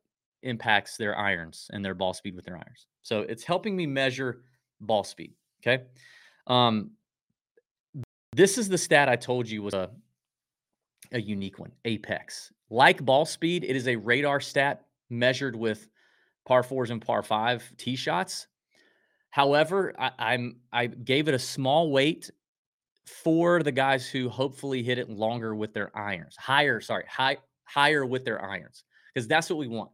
impacts 0.41 0.97
their 0.97 1.17
irons 1.17 1.67
and 1.71 1.83
their 1.83 1.93
ball 1.93 2.13
speed 2.13 2.35
with 2.35 2.45
their 2.45 2.55
irons. 2.55 2.87
So 3.03 3.21
it's 3.21 3.43
helping 3.43 3.75
me 3.75 3.85
measure 3.85 4.43
ball 4.79 5.03
speed. 5.03 5.33
Okay. 5.61 5.83
Um, 6.47 6.91
this 8.33 8.57
is 8.57 8.69
the 8.69 8.77
stat 8.77 9.09
I 9.09 9.15
told 9.15 9.49
you 9.49 9.61
was 9.61 9.73
a, 9.73 9.89
a 11.11 11.21
unique 11.21 11.59
one 11.59 11.71
Apex. 11.85 12.51
Like 12.69 13.03
ball 13.03 13.25
speed, 13.25 13.63
it 13.63 13.75
is 13.75 13.87
a 13.87 13.95
radar 13.95 14.39
stat 14.39 14.85
measured 15.09 15.55
with 15.55 15.89
par 16.47 16.63
fours 16.63 16.89
and 16.89 17.01
par 17.01 17.23
five 17.23 17.69
tee 17.77 17.95
shots. 17.95 18.47
However, 19.29 19.93
I, 19.99 20.11
I'm 20.17 20.57
I 20.71 20.87
gave 20.87 21.27
it 21.27 21.33
a 21.33 21.39
small 21.39 21.91
weight 21.91 22.29
for 23.05 23.61
the 23.61 23.71
guys 23.71 24.07
who 24.07 24.29
hopefully 24.29 24.83
hit 24.83 24.97
it 24.97 25.09
longer 25.09 25.53
with 25.55 25.73
their 25.73 25.95
irons, 25.97 26.35
higher, 26.37 26.79
sorry, 26.81 27.05
high 27.09 27.37
higher 27.65 28.05
with 28.05 28.25
their 28.25 28.43
irons, 28.43 28.83
because 29.13 29.27
that's 29.27 29.49
what 29.49 29.59
we 29.59 29.67
want. 29.67 29.91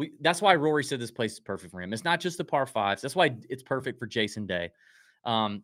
We 0.00 0.12
that's 0.22 0.40
why 0.40 0.54
Rory 0.54 0.82
said 0.82 0.98
this 0.98 1.10
place 1.10 1.34
is 1.34 1.40
perfect 1.40 1.72
for 1.72 1.82
him. 1.82 1.92
It's 1.92 2.04
not 2.04 2.20
just 2.20 2.38
the 2.38 2.44
par 2.44 2.64
fives. 2.64 3.02
That's 3.02 3.14
why 3.14 3.36
it's 3.50 3.62
perfect 3.62 3.98
for 3.98 4.06
Jason 4.06 4.46
Day. 4.46 4.70
Um, 5.26 5.62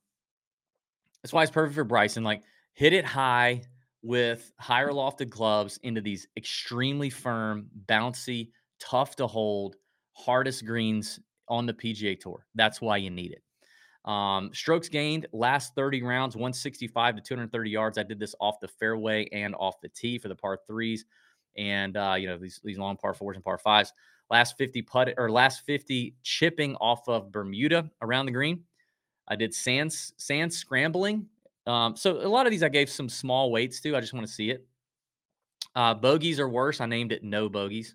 that's 1.22 1.32
why 1.32 1.42
it's 1.42 1.50
perfect 1.50 1.74
for 1.74 1.84
Bryson. 1.84 2.22
Like 2.22 2.42
hit 2.74 2.92
it 2.92 3.06
high 3.06 3.62
with 4.02 4.52
higher 4.60 4.90
lofted 4.90 5.30
clubs 5.30 5.80
into 5.84 6.02
these 6.02 6.28
extremely 6.36 7.08
firm, 7.08 7.68
bouncy, 7.86 8.50
tough 8.78 9.16
to 9.16 9.26
hold, 9.26 9.76
hardest 10.12 10.66
greens 10.66 11.18
on 11.48 11.64
the 11.64 11.72
PGA 11.72 12.20
Tour. 12.20 12.44
That's 12.54 12.82
why 12.82 12.98
you 12.98 13.08
need 13.08 13.32
it. 13.32 13.42
Um, 14.04 14.50
strokes 14.52 14.90
gained 14.90 15.28
last 15.32 15.74
30 15.74 16.02
rounds, 16.02 16.36
165 16.36 17.16
to 17.16 17.22
230 17.22 17.70
yards. 17.70 17.96
I 17.96 18.02
did 18.02 18.20
this 18.20 18.34
off 18.38 18.60
the 18.60 18.68
fairway 18.68 19.30
and 19.32 19.54
off 19.54 19.80
the 19.80 19.88
tee 19.88 20.18
for 20.18 20.28
the 20.28 20.36
par 20.36 20.58
threes, 20.66 21.06
and 21.56 21.96
uh, 21.96 22.14
you 22.18 22.26
know 22.26 22.38
these 22.38 22.60
these 22.64 22.78
long 22.78 22.96
par 22.96 23.14
fours 23.14 23.36
and 23.36 23.44
par 23.44 23.58
fives. 23.58 23.92
Last 24.28 24.58
50 24.58 24.82
putt 24.82 25.14
or 25.18 25.30
last 25.30 25.64
50 25.66 26.16
chipping 26.24 26.74
off 26.76 27.08
of 27.08 27.30
Bermuda 27.30 27.88
around 28.02 28.26
the 28.26 28.32
green. 28.32 28.64
I 29.28 29.36
did 29.36 29.54
sand 29.54 29.92
sand 29.92 30.52
scrambling. 30.52 31.26
Um, 31.66 31.96
so 31.96 32.20
a 32.24 32.28
lot 32.28 32.46
of 32.46 32.50
these 32.50 32.62
I 32.62 32.68
gave 32.68 32.88
some 32.90 33.08
small 33.08 33.50
weights 33.50 33.80
to. 33.80 33.96
I 33.96 34.00
just 34.00 34.14
want 34.14 34.26
to 34.26 34.32
see 34.32 34.50
it. 34.50 34.66
Uh, 35.74 35.94
bogeys 35.94 36.40
are 36.40 36.48
worse. 36.48 36.80
I 36.80 36.86
named 36.86 37.12
it 37.12 37.22
no 37.22 37.48
bogeys. 37.48 37.94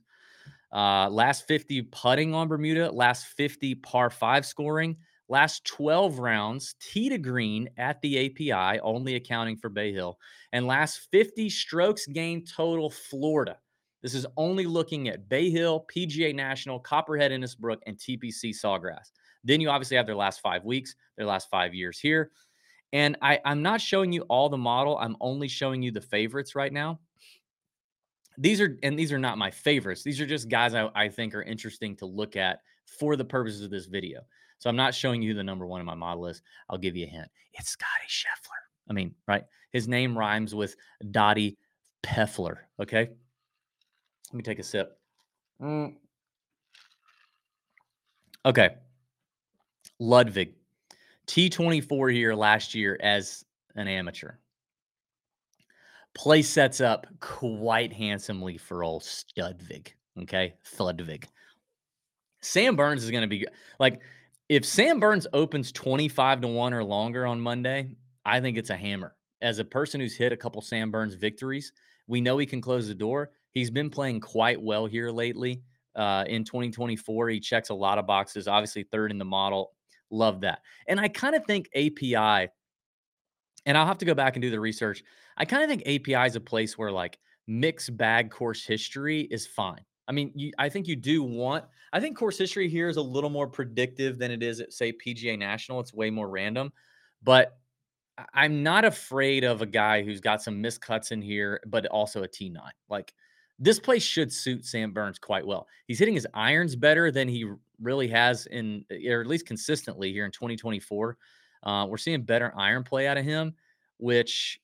Uh, 0.73 1.09
last 1.09 1.47
50 1.47 1.83
putting 1.83 2.33
on 2.33 2.47
Bermuda. 2.47 2.91
Last 2.91 3.25
50 3.25 3.75
par 3.75 4.09
five 4.09 4.45
scoring. 4.45 4.97
Last 5.31 5.63
12 5.63 6.19
rounds, 6.19 6.75
tee 6.81 7.07
to 7.07 7.17
green 7.17 7.69
at 7.77 8.01
the 8.01 8.25
API, 8.25 8.81
only 8.81 9.15
accounting 9.15 9.55
for 9.55 9.69
Bay 9.69 9.93
Hill. 9.93 10.19
And 10.51 10.67
last 10.67 11.07
50 11.09 11.49
strokes 11.49 12.05
gained 12.05 12.51
total, 12.53 12.89
Florida. 12.89 13.57
This 14.03 14.13
is 14.13 14.25
only 14.35 14.65
looking 14.65 15.07
at 15.07 15.29
Bay 15.29 15.49
Hill, 15.49 15.85
PGA 15.89 16.35
National, 16.35 16.81
Copperhead, 16.81 17.31
Innisbrook, 17.31 17.77
and 17.87 17.97
TPC 17.97 18.53
Sawgrass. 18.53 19.11
Then 19.45 19.61
you 19.61 19.69
obviously 19.69 19.95
have 19.95 20.05
their 20.05 20.17
last 20.17 20.41
five 20.41 20.65
weeks, 20.65 20.95
their 21.15 21.27
last 21.27 21.49
five 21.49 21.73
years 21.73 21.97
here. 21.97 22.31
And 22.91 23.15
I, 23.21 23.39
I'm 23.45 23.61
not 23.61 23.79
showing 23.79 24.11
you 24.11 24.23
all 24.23 24.49
the 24.49 24.57
model. 24.57 24.97
I'm 24.97 25.15
only 25.21 25.47
showing 25.47 25.81
you 25.81 25.91
the 25.91 26.01
favorites 26.01 26.55
right 26.55 26.73
now. 26.73 26.99
These 28.37 28.59
are, 28.59 28.77
and 28.83 28.99
these 28.99 29.13
are 29.13 29.19
not 29.19 29.37
my 29.37 29.49
favorites. 29.49 30.03
These 30.03 30.19
are 30.19 30.27
just 30.27 30.49
guys 30.49 30.73
I, 30.73 30.89
I 30.93 31.07
think 31.07 31.33
are 31.33 31.41
interesting 31.41 31.95
to 31.97 32.05
look 32.05 32.35
at 32.35 32.59
for 32.91 33.15
the 33.15 33.25
purposes 33.25 33.63
of 33.63 33.71
this 33.71 33.85
video. 33.85 34.21
So 34.59 34.69
I'm 34.69 34.75
not 34.75 34.93
showing 34.93 35.21
you 35.21 35.33
the 35.33 35.43
number 35.43 35.65
one 35.65 35.79
in 35.79 35.87
my 35.87 35.95
model 35.95 36.23
list. 36.23 36.43
I'll 36.69 36.77
give 36.77 36.95
you 36.95 37.05
a 37.05 37.09
hint. 37.09 37.27
It's 37.53 37.69
Scotty 37.69 38.07
Scheffler. 38.07 38.61
I 38.89 38.93
mean, 38.93 39.15
right? 39.27 39.43
His 39.71 39.87
name 39.87 40.17
rhymes 40.17 40.53
with 40.53 40.75
Dottie 41.09 41.57
Peffler. 42.03 42.67
Okay. 42.79 43.09
Let 44.31 44.37
me 44.37 44.43
take 44.43 44.59
a 44.59 44.63
sip. 44.63 44.99
Mm. 45.61 45.95
Okay. 48.45 48.75
Ludvig, 49.99 50.53
T24 51.27 52.13
here 52.13 52.33
last 52.33 52.75
year 52.75 52.97
as 53.01 53.45
an 53.75 53.87
amateur. 53.87 54.33
Play 56.13 56.41
sets 56.41 56.81
up 56.81 57.07
quite 57.19 57.93
handsomely 57.93 58.57
for 58.57 58.83
old 58.83 59.03
Studvig. 59.03 59.87
Okay. 60.19 60.55
Thudvig. 60.75 61.25
Sam 62.41 62.75
Burns 62.75 63.03
is 63.03 63.11
going 63.11 63.21
to 63.21 63.27
be 63.27 63.45
like, 63.79 64.01
if 64.49 64.65
Sam 64.65 64.99
Burns 64.99 65.27
opens 65.33 65.71
25 65.71 66.41
to 66.41 66.47
1 66.47 66.73
or 66.73 66.83
longer 66.83 67.25
on 67.25 67.39
Monday, 67.39 67.95
I 68.25 68.39
think 68.39 68.57
it's 68.57 68.69
a 68.69 68.75
hammer. 68.75 69.15
As 69.41 69.59
a 69.59 69.65
person 69.65 70.01
who's 70.01 70.15
hit 70.15 70.31
a 70.31 70.37
couple 70.37 70.61
Sam 70.61 70.91
Burns 70.91 71.13
victories, 71.13 71.71
we 72.07 72.21
know 72.21 72.37
he 72.37 72.45
can 72.45 72.61
close 72.61 72.87
the 72.87 72.95
door. 72.95 73.31
He's 73.51 73.71
been 73.71 73.89
playing 73.89 74.19
quite 74.19 74.61
well 74.61 74.85
here 74.85 75.09
lately. 75.09 75.61
Uh, 75.95 76.23
in 76.27 76.43
2024, 76.43 77.29
he 77.29 77.39
checks 77.39 77.69
a 77.69 77.73
lot 77.73 77.97
of 77.97 78.07
boxes. 78.07 78.47
Obviously, 78.47 78.83
third 78.83 79.11
in 79.11 79.17
the 79.17 79.25
model. 79.25 79.71
Love 80.09 80.41
that. 80.41 80.61
And 80.87 80.99
I 80.99 81.07
kind 81.07 81.35
of 81.35 81.45
think 81.45 81.69
API, 81.75 82.49
and 83.65 83.77
I'll 83.77 83.85
have 83.85 83.99
to 83.99 84.05
go 84.05 84.13
back 84.13 84.35
and 84.35 84.41
do 84.41 84.49
the 84.49 84.59
research. 84.59 85.03
I 85.37 85.45
kind 85.45 85.63
of 85.63 85.69
think 85.69 85.83
API 85.83 86.27
is 86.27 86.35
a 86.35 86.41
place 86.41 86.77
where 86.77 86.91
like 86.91 87.17
mixed 87.47 87.95
bag 87.95 88.29
course 88.31 88.65
history 88.65 89.21
is 89.21 89.47
fine. 89.47 89.81
I 90.11 90.13
mean, 90.13 90.33
you, 90.35 90.51
I 90.59 90.67
think 90.67 90.89
you 90.89 90.97
do 90.97 91.23
want. 91.23 91.63
I 91.93 92.01
think 92.01 92.17
course 92.17 92.37
history 92.37 92.67
here 92.67 92.89
is 92.89 92.97
a 92.97 93.01
little 93.01 93.29
more 93.29 93.47
predictive 93.47 94.19
than 94.19 94.29
it 94.29 94.43
is 94.43 94.59
at 94.59 94.73
say 94.73 94.91
PGA 94.91 95.39
National. 95.39 95.79
It's 95.79 95.93
way 95.93 96.09
more 96.09 96.29
random, 96.29 96.73
but 97.23 97.57
I'm 98.33 98.61
not 98.61 98.83
afraid 98.83 99.45
of 99.45 99.61
a 99.61 99.65
guy 99.65 100.03
who's 100.03 100.19
got 100.19 100.43
some 100.43 100.61
miscuts 100.61 101.13
in 101.13 101.21
here, 101.21 101.61
but 101.65 101.85
also 101.85 102.23
a 102.23 102.27
T9. 102.27 102.59
Like 102.89 103.13
this 103.57 103.79
place 103.79 104.03
should 104.03 104.33
suit 104.33 104.65
Sam 104.65 104.91
Burns 104.91 105.17
quite 105.17 105.47
well. 105.47 105.65
He's 105.87 105.97
hitting 105.97 106.13
his 106.15 106.27
irons 106.33 106.75
better 106.75 107.09
than 107.09 107.29
he 107.29 107.49
really 107.79 108.09
has 108.09 108.47
in, 108.47 108.83
or 109.07 109.21
at 109.21 109.27
least 109.27 109.45
consistently 109.45 110.11
here 110.11 110.25
in 110.25 110.31
2024. 110.31 111.17
Uh, 111.63 111.85
we're 111.87 111.95
seeing 111.95 112.23
better 112.23 112.51
iron 112.57 112.83
play 112.83 113.07
out 113.07 113.17
of 113.17 113.23
him, 113.23 113.53
which 113.95 114.59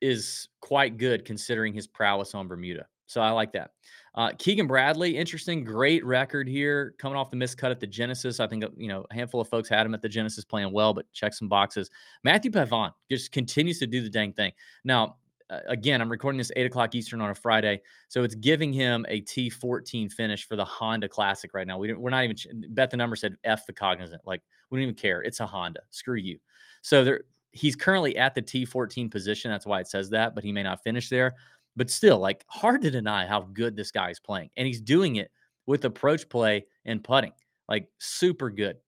is 0.00 0.48
quite 0.62 0.96
good 0.96 1.26
considering 1.26 1.74
his 1.74 1.86
prowess 1.86 2.34
on 2.34 2.48
Bermuda. 2.48 2.86
So 3.08 3.22
I 3.22 3.30
like 3.30 3.52
that. 3.52 3.70
Uh, 4.14 4.32
Keegan 4.38 4.66
Bradley, 4.66 5.16
interesting, 5.16 5.64
great 5.64 6.04
record 6.04 6.46
here, 6.46 6.94
coming 6.98 7.16
off 7.16 7.30
the 7.30 7.36
miscut 7.36 7.70
at 7.70 7.80
the 7.80 7.86
Genesis. 7.86 8.38
I 8.38 8.46
think 8.46 8.64
uh, 8.64 8.68
you 8.76 8.88
know 8.88 9.06
a 9.10 9.14
handful 9.14 9.40
of 9.40 9.48
folks 9.48 9.68
had 9.68 9.84
him 9.86 9.94
at 9.94 10.02
the 10.02 10.08
Genesis 10.08 10.44
playing 10.44 10.72
well, 10.72 10.92
but 10.92 11.10
check 11.12 11.32
some 11.32 11.48
boxes. 11.48 11.90
Matthieu 12.22 12.50
Pavon 12.50 12.92
just 13.10 13.32
continues 13.32 13.78
to 13.78 13.86
do 13.86 14.02
the 14.02 14.10
dang 14.10 14.32
thing. 14.32 14.52
Now, 14.84 15.16
uh, 15.48 15.60
again, 15.68 16.02
I'm 16.02 16.10
recording 16.10 16.36
this 16.36 16.52
eight 16.56 16.66
o'clock 16.66 16.94
Eastern 16.94 17.22
on 17.22 17.30
a 17.30 17.34
Friday, 17.34 17.80
so 18.08 18.24
it's 18.24 18.34
giving 18.34 18.72
him 18.72 19.06
a 19.08 19.22
T14 19.22 20.12
finish 20.12 20.46
for 20.46 20.56
the 20.56 20.64
Honda 20.64 21.08
Classic 21.08 21.54
right 21.54 21.66
now. 21.66 21.78
We 21.78 21.94
we're 21.94 22.10
not 22.10 22.24
even 22.24 22.36
bet 22.70 22.90
the 22.90 22.98
number 22.98 23.16
said 23.16 23.36
F 23.44 23.66
the 23.66 23.72
cognizant, 23.72 24.20
like 24.26 24.42
we 24.70 24.78
don't 24.78 24.82
even 24.82 24.94
care. 24.94 25.22
It's 25.22 25.40
a 25.40 25.46
Honda. 25.46 25.80
Screw 25.90 26.16
you. 26.16 26.38
So 26.82 27.04
there, 27.04 27.20
he's 27.52 27.76
currently 27.76 28.16
at 28.16 28.34
the 28.34 28.42
T14 28.42 29.10
position. 29.10 29.50
That's 29.50 29.66
why 29.66 29.80
it 29.80 29.88
says 29.88 30.10
that, 30.10 30.34
but 30.34 30.44
he 30.44 30.52
may 30.52 30.62
not 30.62 30.82
finish 30.82 31.08
there. 31.08 31.34
But 31.78 31.90
still, 31.90 32.18
like 32.18 32.44
hard 32.48 32.82
to 32.82 32.90
deny 32.90 33.24
how 33.24 33.42
good 33.52 33.76
this 33.76 33.92
guy 33.92 34.10
is 34.10 34.18
playing. 34.18 34.50
And 34.56 34.66
he's 34.66 34.80
doing 34.80 35.16
it 35.16 35.30
with 35.66 35.84
approach 35.84 36.28
play 36.28 36.66
and 36.84 37.04
putting. 37.04 37.32
Like 37.68 37.88
super 37.98 38.50
good. 38.50 38.78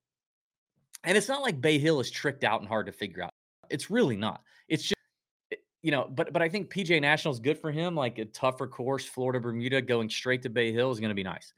And 1.05 1.17
it's 1.17 1.29
not 1.29 1.43
like 1.43 1.61
Bay 1.61 1.79
Hill 1.79 2.01
is 2.01 2.11
tricked 2.11 2.43
out 2.43 2.61
and 2.61 2.69
hard 2.69 2.87
to 2.87 2.93
figure 2.93 3.23
out. 3.23 3.31
It's 3.71 3.91
really 3.91 4.17
not. 4.17 4.43
It's 4.69 4.83
just 4.83 4.95
eh, 5.53 5.57
you 5.83 5.93
know, 5.93 6.11
but 6.11 6.33
but 6.33 6.43
I 6.43 6.49
think 6.49 6.69
PGA 6.69 7.01
National 7.01 7.33
is 7.33 7.39
good 7.39 7.59
for 7.59 7.71
him. 7.71 7.95
Like 7.95 8.19
a 8.19 8.25
tougher 8.25 8.67
course, 8.67 9.05
Florida 9.05 9.39
Bermuda, 9.39 9.81
going 9.81 10.11
straight 10.11 10.43
to 10.43 10.51
Bay 10.51 10.73
Hill 10.73 10.91
is 10.91 10.99
going 10.99 11.11
to 11.11 11.15
be 11.15 11.23
nice. 11.23 11.53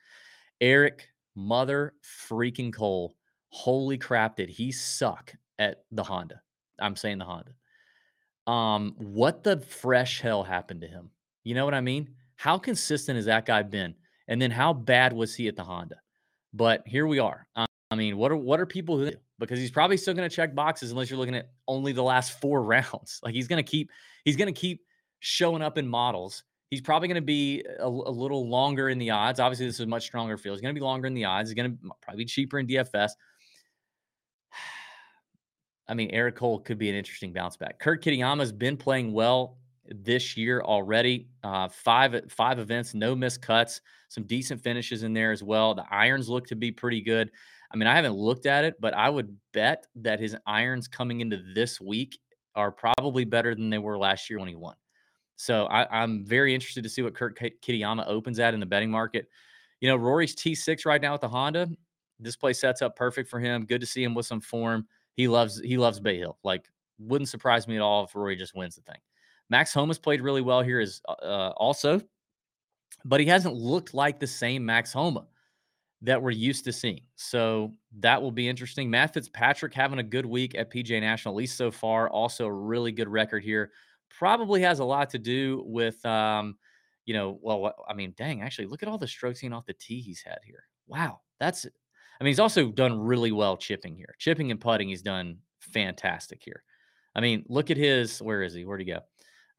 Eric, 0.61 1.09
mother 1.35 1.95
freaking 2.29 2.75
Cole, 2.75 3.17
holy 3.49 3.97
crap, 3.97 4.37
did 4.37 4.51
he 4.51 4.71
suck 4.71 5.35
at 5.59 5.85
the 5.93 6.05
Honda? 6.05 6.43
I'm 6.79 6.95
saying 6.95 7.19
the 7.19 7.25
Honda. 7.25 7.53
Um, 8.47 8.95
what 8.99 9.45
the 9.45 9.61
fresh 9.61 10.21
hell 10.21 10.43
happened 10.43 10.83
to 10.83 10.89
him? 10.89 11.11
You 11.45 11.55
know 11.55 11.65
what 11.65 11.75
I 11.75 11.81
mean? 11.81 12.11
How 12.37 12.59
consistent 12.59 13.17
has 13.17 13.27
that 13.27 13.47
guy 13.47 13.63
been? 13.63 13.95
And 14.29 14.41
then 14.41 14.51
how 14.51 14.73
bad 14.73 15.13
was 15.13 15.35
he 15.35 15.49
at 15.49 15.57
the 15.57 15.65
Honda? 15.65 15.97
But 16.53 16.83
here 16.87 17.07
we 17.07 17.19
are. 17.19 17.47
I 17.57 17.95
mean, 17.95 18.17
what 18.17 18.33
are 18.33 18.37
what 18.37 18.61
are 18.61 18.67
people 18.67 18.99
who 18.99 19.11
because 19.39 19.59
he's 19.59 19.71
probably 19.71 19.97
still 19.97 20.15
going 20.15 20.29
to 20.29 20.35
check 20.35 20.55
boxes 20.55 20.93
unless 20.93 21.11
you're 21.11 21.19
looking 21.19 21.35
at 21.35 21.51
only 21.67 21.93
the 21.93 22.03
last 22.03 22.41
four 22.41 22.63
rounds. 22.65 23.21
Like 23.23 23.35
he's 23.35 23.49
going 23.49 23.63
to 23.63 23.69
keep 23.69 23.91
he's 24.25 24.37
going 24.37 24.53
to 24.53 24.59
keep 24.59 24.81
showing 25.21 25.63
up 25.63 25.79
in 25.79 25.87
models. 25.87 26.45
He's 26.71 26.81
probably 26.81 27.09
going 27.09 27.17
to 27.17 27.21
be 27.21 27.63
a, 27.81 27.87
a, 27.87 27.87
little 27.87 28.49
longer 28.49 28.89
in 28.89 28.99
the 28.99 29.11
odds. 29.11 29.41
Obviously, 29.41 29.67
this 29.67 29.75
is 29.75 29.83
a 29.83 29.87
much 29.87 30.05
stronger 30.05 30.39
field. 30.39 30.57
He's 30.57 30.63
going 30.63 30.75
to 30.75 30.79
be 30.79 30.83
longer 30.83 31.07
in 31.07 31.13
the 31.13 31.27
odds. 31.27 31.51
He's 31.51 31.55
going 31.55 31.71
to 31.71 31.79
probably 32.01 32.25
be 32.25 32.29
cheaper 32.29 32.59
in 32.59 32.67
DFS. 32.67 33.11
I 35.89 35.93
mean, 35.93 36.09
Eric 36.13 36.37
Cole 36.37 36.61
could 36.61 36.79
be 36.79 36.89
an 36.89 36.95
interesting 36.95 37.35
bounce 37.35 37.59
back. 37.59 37.79
Kurt 37.79 38.03
Kitayama's 38.03 38.53
been 38.53 38.79
playing 38.79 39.13
well 39.13 39.59
this 39.87 40.37
year 40.37 40.63
already. 40.63 41.29
Uh, 41.43 41.69
five 41.69 42.21
five 42.31 42.59
events, 42.59 42.95
no 42.95 43.15
missed 43.15 43.43
cuts, 43.43 43.81
some 44.09 44.25
decent 44.25 44.61
finishes 44.61 45.03
in 45.03 45.13
there 45.13 45.33
as 45.33 45.43
well. 45.43 45.75
The 45.75 45.87
irons 45.91 46.29
look 46.29 46.47
to 46.49 46.57
be 46.57 46.71
pretty 46.71 47.01
good. 47.01 47.31
I 47.73 47.77
mean, 47.77 47.87
I 47.87 47.95
haven't 47.95 48.15
looked 48.15 48.47
at 48.47 48.65
it, 48.65 48.81
but 48.81 48.95
I 48.95 49.09
would 49.09 49.35
bet 49.53 49.87
that 49.97 50.21
his 50.21 50.37
irons 50.47 50.89
coming 50.89 51.21
into 51.21 51.43
this 51.55 51.81
week 51.81 52.19
are 52.55 52.71
probably 52.71 53.25
better 53.25 53.55
than 53.55 53.71
they 53.71 53.79
were 53.79 53.97
last 53.97 54.29
year 54.29 54.39
when 54.39 54.49
he 54.49 54.55
won. 54.55 54.75
So 55.37 55.65
I, 55.67 56.03
am 56.03 56.25
very 56.25 56.55
interested 56.55 56.85
to 56.85 56.91
see 56.91 57.03
what 57.03 57.15
Kurt 57.15 57.39
Kitayama 57.39 58.07
opens 58.07 58.39
at 58.39 58.55
in 58.55 58.61
the 58.61 58.67
betting 58.67 58.91
market. 58.91 59.29
You 59.81 59.89
know, 59.89 59.97
Rory's 59.97 60.37
T6 60.37 60.85
right 60.85 61.01
now 61.01 61.13
with 61.13 61.23
the 61.23 61.29
Honda. 61.29 61.69
This 62.21 62.37
play 62.37 62.53
sets 62.53 62.83
up 62.83 62.95
perfect 62.95 63.29
for 63.29 63.41
him. 63.41 63.65
Good 63.65 63.81
to 63.81 63.87
see 63.87 64.05
him 64.05 64.15
with 64.15 64.27
some 64.27 64.41
form. 64.41 64.87
He 65.15 65.27
loves 65.27 65.61
he 65.61 65.77
loves 65.77 65.99
Bay 65.99 66.19
Hill. 66.19 66.39
Like, 66.45 66.67
wouldn't 66.99 67.29
surprise 67.29 67.67
me 67.67 67.77
at 67.77 67.83
all 67.83 68.05
if 68.05 68.15
Rory 68.15 68.37
just 68.37 68.55
wins 68.55 68.77
the 68.77 68.83
thing. 68.83 69.01
Max 69.53 69.75
Homa 69.75 69.95
played 69.95 70.23
really 70.23 70.41
well 70.41 70.63
here 70.63 70.81
as 70.81 71.03
uh, 71.07 71.13
uh, 71.13 71.53
also, 71.59 72.01
but 73.05 73.21
he 73.21 73.27
hasn't 73.27 73.55
looked 73.55 73.93
like 73.93 74.19
the 74.19 74.27
same 74.27 74.65
Max 74.65 74.95
Homa 74.95 75.27
that 76.01 76.21
we're 76.21 76.31
used 76.31 76.65
to 76.65 76.73
seeing. 76.73 77.03
So 77.17 77.75
that 78.01 78.21
will 78.21 78.33
be 78.33 78.49
interesting. 78.49 78.89
Matt 78.89 79.13
Fitzpatrick 79.13 79.75
having 79.75 79.99
a 79.99 80.03
good 80.03 80.25
week 80.25 80.55
at 80.55 80.73
PGA 80.73 81.03
National, 81.03 81.35
at 81.35 81.37
least 81.37 81.59
so 81.59 81.71
far. 81.71 82.09
Also, 82.09 82.47
a 82.47 82.53
really 82.53 82.93
good 82.93 83.09
record 83.09 83.45
here. 83.45 83.73
Probably 84.09 84.63
has 84.63 84.79
a 84.79 84.85
lot 84.85 85.11
to 85.11 85.19
do 85.19 85.63
with, 85.67 86.05
um, 86.07 86.57
you 87.05 87.13
know, 87.13 87.39
well, 87.43 87.75
I 87.87 87.93
mean, 87.93 88.15
dang, 88.17 88.41
actually, 88.41 88.69
look 88.69 88.83
at 88.83 88.89
all 88.89 88.97
the 88.97 89.07
strokes 89.07 89.41
seen 89.41 89.53
off 89.53 89.67
the 89.67 89.75
tee 89.75 90.01
he's 90.01 90.23
had 90.23 90.39
here. 90.47 90.65
Wow, 90.87 91.21
that's. 91.39 91.67
I 91.67 92.25
mean, 92.25 92.31
he's 92.31 92.41
also 92.41 92.71
done 92.71 92.99
really 92.99 93.33
well 93.33 93.59
chipping 93.59 93.97
here, 93.97 94.15
chipping 94.19 94.51
and 94.51 94.61
putting. 94.61 94.89
He's 94.89 95.03
done 95.03 95.39
fantastic 95.61 96.41
here. 96.43 96.63
I 97.15 97.21
mean, 97.21 97.45
look 97.49 97.71
at 97.71 97.77
his. 97.77 98.23
Where 98.23 98.43
is 98.43 98.55
he? 98.55 98.65
Where'd 98.65 98.81
he 98.81 98.87
go? 98.87 99.01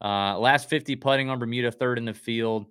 Uh, 0.02 0.38
last 0.38 0.68
50 0.68 0.96
putting 0.96 1.30
on 1.30 1.38
Bermuda, 1.38 1.70
third 1.70 1.98
in 1.98 2.04
the 2.04 2.14
field. 2.14 2.66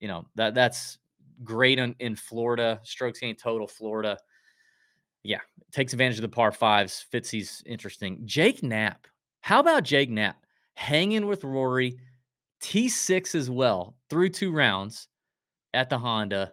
You 0.00 0.08
know 0.08 0.26
that 0.34 0.54
that's 0.54 0.98
great 1.44 1.78
in, 1.78 1.94
in 1.98 2.16
Florida. 2.16 2.80
Strokes 2.82 3.20
gained 3.20 3.38
total 3.38 3.66
Florida. 3.66 4.18
Yeah, 5.22 5.40
takes 5.72 5.92
advantage 5.92 6.16
of 6.16 6.22
the 6.22 6.28
par 6.28 6.52
fives. 6.52 7.04
Fitzy's 7.12 7.62
interesting. 7.66 8.20
Jake 8.24 8.62
Knapp. 8.62 9.06
How 9.42 9.60
about 9.60 9.84
Jake 9.84 10.10
Knapp 10.10 10.44
hanging 10.74 11.26
with 11.26 11.44
Rory, 11.44 11.98
T6 12.62 13.34
as 13.34 13.50
well 13.50 13.96
through 14.08 14.30
two 14.30 14.52
rounds 14.52 15.08
at 15.74 15.90
the 15.90 15.98
Honda, 15.98 16.52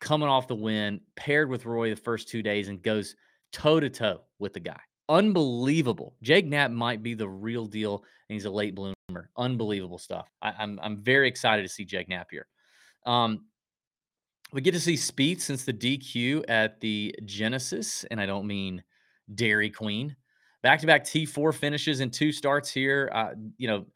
coming 0.00 0.28
off 0.28 0.48
the 0.48 0.54
win, 0.54 1.00
paired 1.16 1.48
with 1.48 1.64
Roy 1.64 1.90
the 1.90 1.96
first 1.96 2.28
two 2.28 2.42
days, 2.42 2.68
and 2.68 2.82
goes 2.82 3.14
toe 3.52 3.80
to 3.80 3.88
toe 3.88 4.22
with 4.38 4.52
the 4.52 4.60
guy. 4.60 4.80
Unbelievable. 5.08 6.14
Jake 6.22 6.46
Knapp 6.46 6.70
might 6.70 7.02
be 7.02 7.14
the 7.14 7.28
real 7.28 7.66
deal, 7.66 8.04
and 8.28 8.34
he's 8.34 8.44
a 8.44 8.50
late 8.50 8.74
bloomer. 8.74 8.94
Unbelievable 9.36 9.98
stuff. 9.98 10.30
I, 10.40 10.50
am 10.50 10.54
I'm, 10.58 10.80
I'm 10.82 10.96
very 11.02 11.28
excited 11.28 11.62
to 11.62 11.68
see 11.68 11.84
Jake 11.84 12.08
Knapp 12.08 12.30
here. 12.30 12.46
Um, 13.04 13.46
we 14.52 14.60
get 14.60 14.72
to 14.72 14.80
see 14.80 14.94
Spieth 14.94 15.40
since 15.40 15.64
the 15.64 15.72
DQ 15.72 16.44
at 16.48 16.80
the 16.80 17.14
Genesis, 17.24 18.04
and 18.10 18.20
I 18.20 18.26
don't 18.26 18.46
mean 18.46 18.82
Dairy 19.34 19.70
Queen. 19.70 20.14
Back 20.62 20.80
to 20.80 20.86
back 20.86 21.04
T4 21.04 21.54
finishes 21.54 22.00
and 22.00 22.12
two 22.12 22.30
starts 22.30 22.70
here. 22.70 23.10
Uh, 23.12 23.30
you 23.56 23.66
know, 23.66 23.86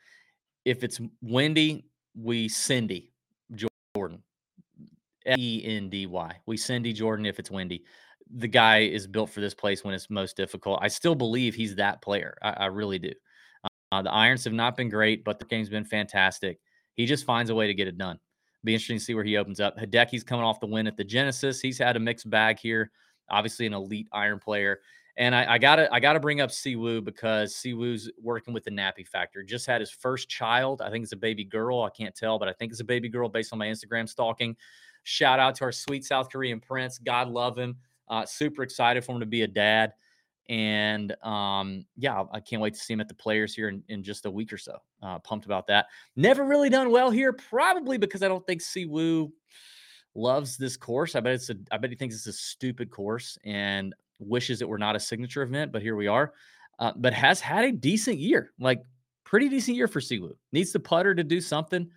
if 0.65 0.83
it's 0.83 1.01
windy, 1.23 1.87
we 2.15 2.49
Cindy 2.49 3.13
Jordan. 3.55 4.23
E 5.39 5.63
N 5.65 5.89
D 5.89 6.07
Y. 6.07 6.37
We 6.47 6.57
Cindy 6.57 6.93
Jordan 6.93 7.27
if 7.27 7.39
it's 7.39 7.51
windy. 7.51 7.85
The 8.35 8.49
guy 8.49 8.81
is 8.81 9.07
built 9.07 9.31
for 9.31 9.41
this 9.41 9.55
place 9.55 9.85
when 9.85 9.95
it's 9.95 10.11
most 10.11 10.37
difficult. 10.37 10.81
I 10.83 10.89
still 10.89 11.15
believe 11.15 11.55
he's 11.55 11.77
that 11.77 12.03
player. 12.03 12.37
I, 12.43 12.51
I 12.51 12.67
really 12.67 12.99
do. 12.99 13.13
Uh, 13.93 14.03
the 14.03 14.13
irons 14.13 14.45
have 14.45 14.53
not 14.53 14.77
been 14.77 14.89
great, 14.89 15.25
but 15.25 15.39
the 15.39 15.45
game's 15.45 15.69
been 15.69 15.85
fantastic. 15.85 16.59
He 16.95 17.07
just 17.07 17.25
finds 17.25 17.51
a 17.51 17.55
way 17.55 17.67
to 17.67 17.75
get 17.75 17.87
it 17.87 17.99
done. 17.99 18.19
Be 18.65 18.75
interesting 18.75 18.99
to 18.99 19.05
see 19.05 19.15
where 19.15 19.23
he 19.23 19.37
opens 19.37 19.61
up. 19.61 19.79
Hideki's 19.79 20.25
coming 20.25 20.45
off 20.45 20.59
the 20.59 20.67
win 20.67 20.89
at 20.89 20.97
the 20.97 21.05
Genesis. 21.05 21.61
He's 21.61 21.79
had 21.79 21.97
a 21.97 22.01
mixed 22.01 22.29
bag 22.29 22.59
here. 22.59 22.91
Obviously, 23.31 23.67
an 23.67 23.75
elite 23.75 24.09
iron 24.13 24.41
player. 24.41 24.81
And 25.19 25.35
I, 25.35 25.55
I, 25.55 25.59
gotta 25.59 25.93
I 25.95 26.01
gotta 26.01 26.21
bring 26.21 26.41
up 26.41 26.51
Siwoo 26.51 27.03
because 27.03 27.55
Siwoo's 27.55 28.11
working 28.21 28.53
with 28.53 28.65
the 28.65 28.71
nappy 28.71 29.07
factor. 29.07 29.43
Just 29.43 29.67
had 29.67 29.81
his 29.81 29.91
first 29.91 30.29
child. 30.29 30.83
I 30.83 30.91
think 30.91 31.05
it's 31.05 31.13
a 31.13 31.17
baby 31.17 31.45
girl. 31.45 31.83
I 31.83 31.91
can't 31.91 32.15
tell, 32.15 32.39
but 32.39 32.49
I 32.49 32.53
think 32.53 32.73
it's 32.73 32.81
a 32.81 32.85
baby 32.85 33.09
girl 33.09 33.29
based 33.29 33.53
on 33.53 33.59
my 33.59 33.67
Instagram 33.67 34.09
stalking. 34.09 34.57
Shout 35.05 35.39
out 35.39 35.55
to 35.57 35.65
our 35.65 35.73
sweet 35.73 36.05
South 36.05 36.29
Korean 36.31 36.61
prince. 36.61 36.99
God 36.99 37.29
love 37.29 37.57
him. 37.57 37.77
Uh, 38.09 38.25
super 38.25 38.63
excited 38.63 39.05
for 39.05 39.13
him 39.13 39.21
to 39.21 39.27
be 39.27 39.43
a 39.43 39.49
dad. 39.49 39.93
And 40.49 41.13
um, 41.25 41.85
yeah, 41.97 42.25
I 42.33 42.41
can't 42.41 42.63
wait 42.63 42.75
to 42.75 42.81
see 42.81 42.93
him 42.93 43.01
at 43.01 43.09
the 43.09 43.15
players 43.15 43.55
here 43.55 43.69
in, 43.69 43.83
in 43.89 44.03
just 44.03 44.27
a 44.27 44.31
week 44.31 44.53
or 44.53 44.59
so. 44.59 44.79
Uh, 45.03 45.19
pumped 45.19 45.45
about 45.45 45.67
that. 45.67 45.87
Never 46.15 46.45
really 46.45 46.71
done 46.71 46.91
well 46.91 47.11
here, 47.11 47.33
probably 47.33 47.99
because 47.99 48.23
I 48.23 48.29
don't 48.29 48.47
think 48.47 48.63
Siwoo 48.63 49.33
loves 50.15 50.57
this 50.57 50.77
course. 50.77 51.15
I 51.17 51.21
bet 51.21 51.35
it's 51.35 51.51
a 51.51 51.57
I 51.73 51.79
bet 51.79 51.91
he 51.91 51.97
thinks 51.97 52.15
it's 52.15 52.27
a 52.27 52.33
stupid 52.33 52.91
course 52.91 53.39
and 53.45 53.95
wishes 54.19 54.63
it 54.63 54.69
were 54.69 54.79
not 54.79 54.97
a 54.97 55.01
signature 55.01 55.43
event, 55.43 55.73
but 55.73 55.83
here 55.83 55.97
we 55.97 56.07
are. 56.07 56.33
Uh, 56.79 56.93
but 56.97 57.13
has 57.13 57.41
had 57.41 57.65
a 57.65 57.73
decent 57.73 58.19
year, 58.19 58.53
like 58.59 58.83
pretty 59.25 59.49
decent 59.49 59.77
year 59.77 59.89
for 59.89 60.01
Siwoo. 60.01 60.37
Needs 60.53 60.73
the 60.73 60.81
putter 60.81 61.15
to 61.15 61.25
do 61.25 61.41
something, 61.41 61.91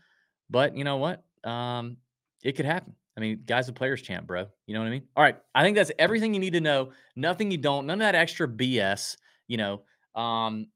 but 0.50 0.76
you 0.76 0.84
know 0.84 0.98
what? 0.98 1.24
Um, 1.44 1.98
it 2.44 2.54
could 2.54 2.66
happen. 2.66 2.96
I 3.20 3.22
mean, 3.22 3.44
guy's 3.46 3.68
a 3.68 3.74
players 3.74 4.02
champ, 4.02 4.26
bro. 4.26 4.46
You 4.66 4.74
know 4.74 4.80
what 4.80 4.88
I 4.88 4.92
mean? 4.92 5.04
All 5.18 5.24
right. 5.24 5.36
I 5.54 5.62
think 5.62 5.76
that's 5.76 5.92
everything 6.00 6.34
you 6.34 6.40
need 6.40 6.54
to 6.54 6.62
know. 6.62 6.92
Nothing 7.18 7.52
you 7.52 7.58
don't, 7.58 7.86
none 7.86 8.00
of 8.00 8.06
that 8.06 8.16
extra 8.16 8.48
BS. 8.48 9.18
You 9.50 9.58
know, 9.58 9.82
um, 10.16 10.68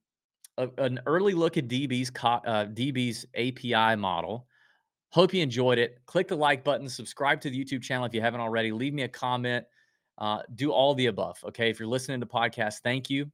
a, 0.57 0.67
an 0.77 0.99
early 1.05 1.33
look 1.33 1.55
at 1.55 1.69
DB's 1.69 2.11
uh, 2.21 2.65
DB's 2.65 3.25
API 3.33 3.95
model. 3.95 4.45
Hope 5.11 5.33
you 5.33 5.41
enjoyed 5.41 5.77
it. 5.77 6.01
Click 6.05 6.27
the 6.27 6.35
like 6.35 6.65
button, 6.65 6.89
subscribe 6.89 7.39
to 7.41 7.49
the 7.49 7.63
YouTube 7.63 7.81
channel 7.81 8.05
if 8.05 8.13
you 8.13 8.19
haven't 8.19 8.41
already. 8.41 8.73
Leave 8.73 8.93
me 8.93 9.03
a 9.03 9.07
comment. 9.07 9.65
Uh, 10.17 10.41
do 10.55 10.71
all 10.71 10.93
the 10.95 11.05
above. 11.05 11.41
Okay. 11.47 11.69
If 11.69 11.79
you're 11.79 11.87
listening 11.87 12.19
to 12.19 12.25
podcasts, 12.25 12.81
thank 12.83 13.09
you. 13.09 13.31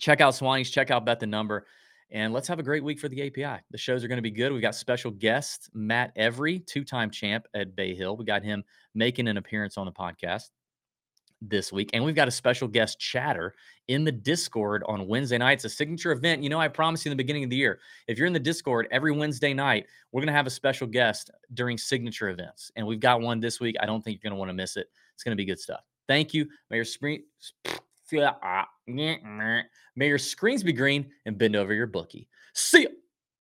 Check 0.00 0.20
out 0.20 0.34
Swannies, 0.34 0.72
check 0.72 0.90
out 0.90 1.06
Bet 1.06 1.20
the 1.20 1.26
Number. 1.26 1.66
And 2.12 2.34
let's 2.34 2.46
have 2.48 2.58
a 2.58 2.62
great 2.62 2.84
week 2.84 3.00
for 3.00 3.08
the 3.08 3.26
API. 3.26 3.62
The 3.70 3.78
shows 3.78 4.04
are 4.04 4.08
going 4.08 4.18
to 4.18 4.22
be 4.22 4.30
good. 4.30 4.52
We've 4.52 4.60
got 4.60 4.74
special 4.74 5.10
guest 5.10 5.70
Matt 5.72 6.12
Every, 6.14 6.58
two-time 6.58 7.10
champ 7.10 7.46
at 7.54 7.74
Bay 7.74 7.94
Hill. 7.94 8.18
We 8.18 8.26
got 8.26 8.42
him 8.42 8.62
making 8.94 9.28
an 9.28 9.38
appearance 9.38 9.78
on 9.78 9.86
the 9.86 9.92
podcast 9.92 10.50
this 11.40 11.72
week, 11.72 11.90
and 11.94 12.04
we've 12.04 12.14
got 12.14 12.28
a 12.28 12.30
special 12.30 12.68
guest 12.68 13.00
chatter 13.00 13.54
in 13.88 14.04
the 14.04 14.12
Discord 14.12 14.84
on 14.86 15.08
Wednesday 15.08 15.38
night. 15.38 15.54
It's 15.54 15.64
a 15.64 15.70
signature 15.70 16.12
event. 16.12 16.42
You 16.42 16.50
know, 16.50 16.60
I 16.60 16.68
promised 16.68 17.04
you 17.04 17.10
in 17.10 17.16
the 17.16 17.22
beginning 17.22 17.44
of 17.44 17.50
the 17.50 17.56
year, 17.56 17.80
if 18.06 18.18
you're 18.18 18.26
in 18.26 18.32
the 18.32 18.38
Discord 18.38 18.86
every 18.90 19.10
Wednesday 19.10 19.54
night, 19.54 19.86
we're 20.12 20.20
going 20.20 20.28
to 20.28 20.34
have 20.34 20.46
a 20.46 20.50
special 20.50 20.86
guest 20.86 21.30
during 21.54 21.78
signature 21.78 22.28
events, 22.28 22.70
and 22.76 22.86
we've 22.86 23.00
got 23.00 23.22
one 23.22 23.40
this 23.40 23.58
week. 23.58 23.74
I 23.80 23.86
don't 23.86 24.04
think 24.04 24.20
you're 24.22 24.30
going 24.30 24.36
to 24.36 24.38
want 24.38 24.50
to 24.50 24.54
miss 24.54 24.76
it. 24.76 24.86
It's 25.14 25.24
going 25.24 25.32
to 25.32 25.40
be 25.40 25.46
good 25.46 25.58
stuff. 25.58 25.80
Thank 26.06 26.34
you. 26.34 26.46
Mayor 26.70 26.84
your 26.84 27.91
screen. 28.20 28.32
Ah, 28.42 28.68
May 29.96 30.08
your 30.08 30.18
screens 30.18 30.62
be 30.62 30.72
green 30.72 31.10
and 31.26 31.38
bend 31.38 31.56
over 31.56 31.72
your 31.74 31.86
bookie. 31.86 32.28
See 32.54 32.82
ya. 32.84 32.88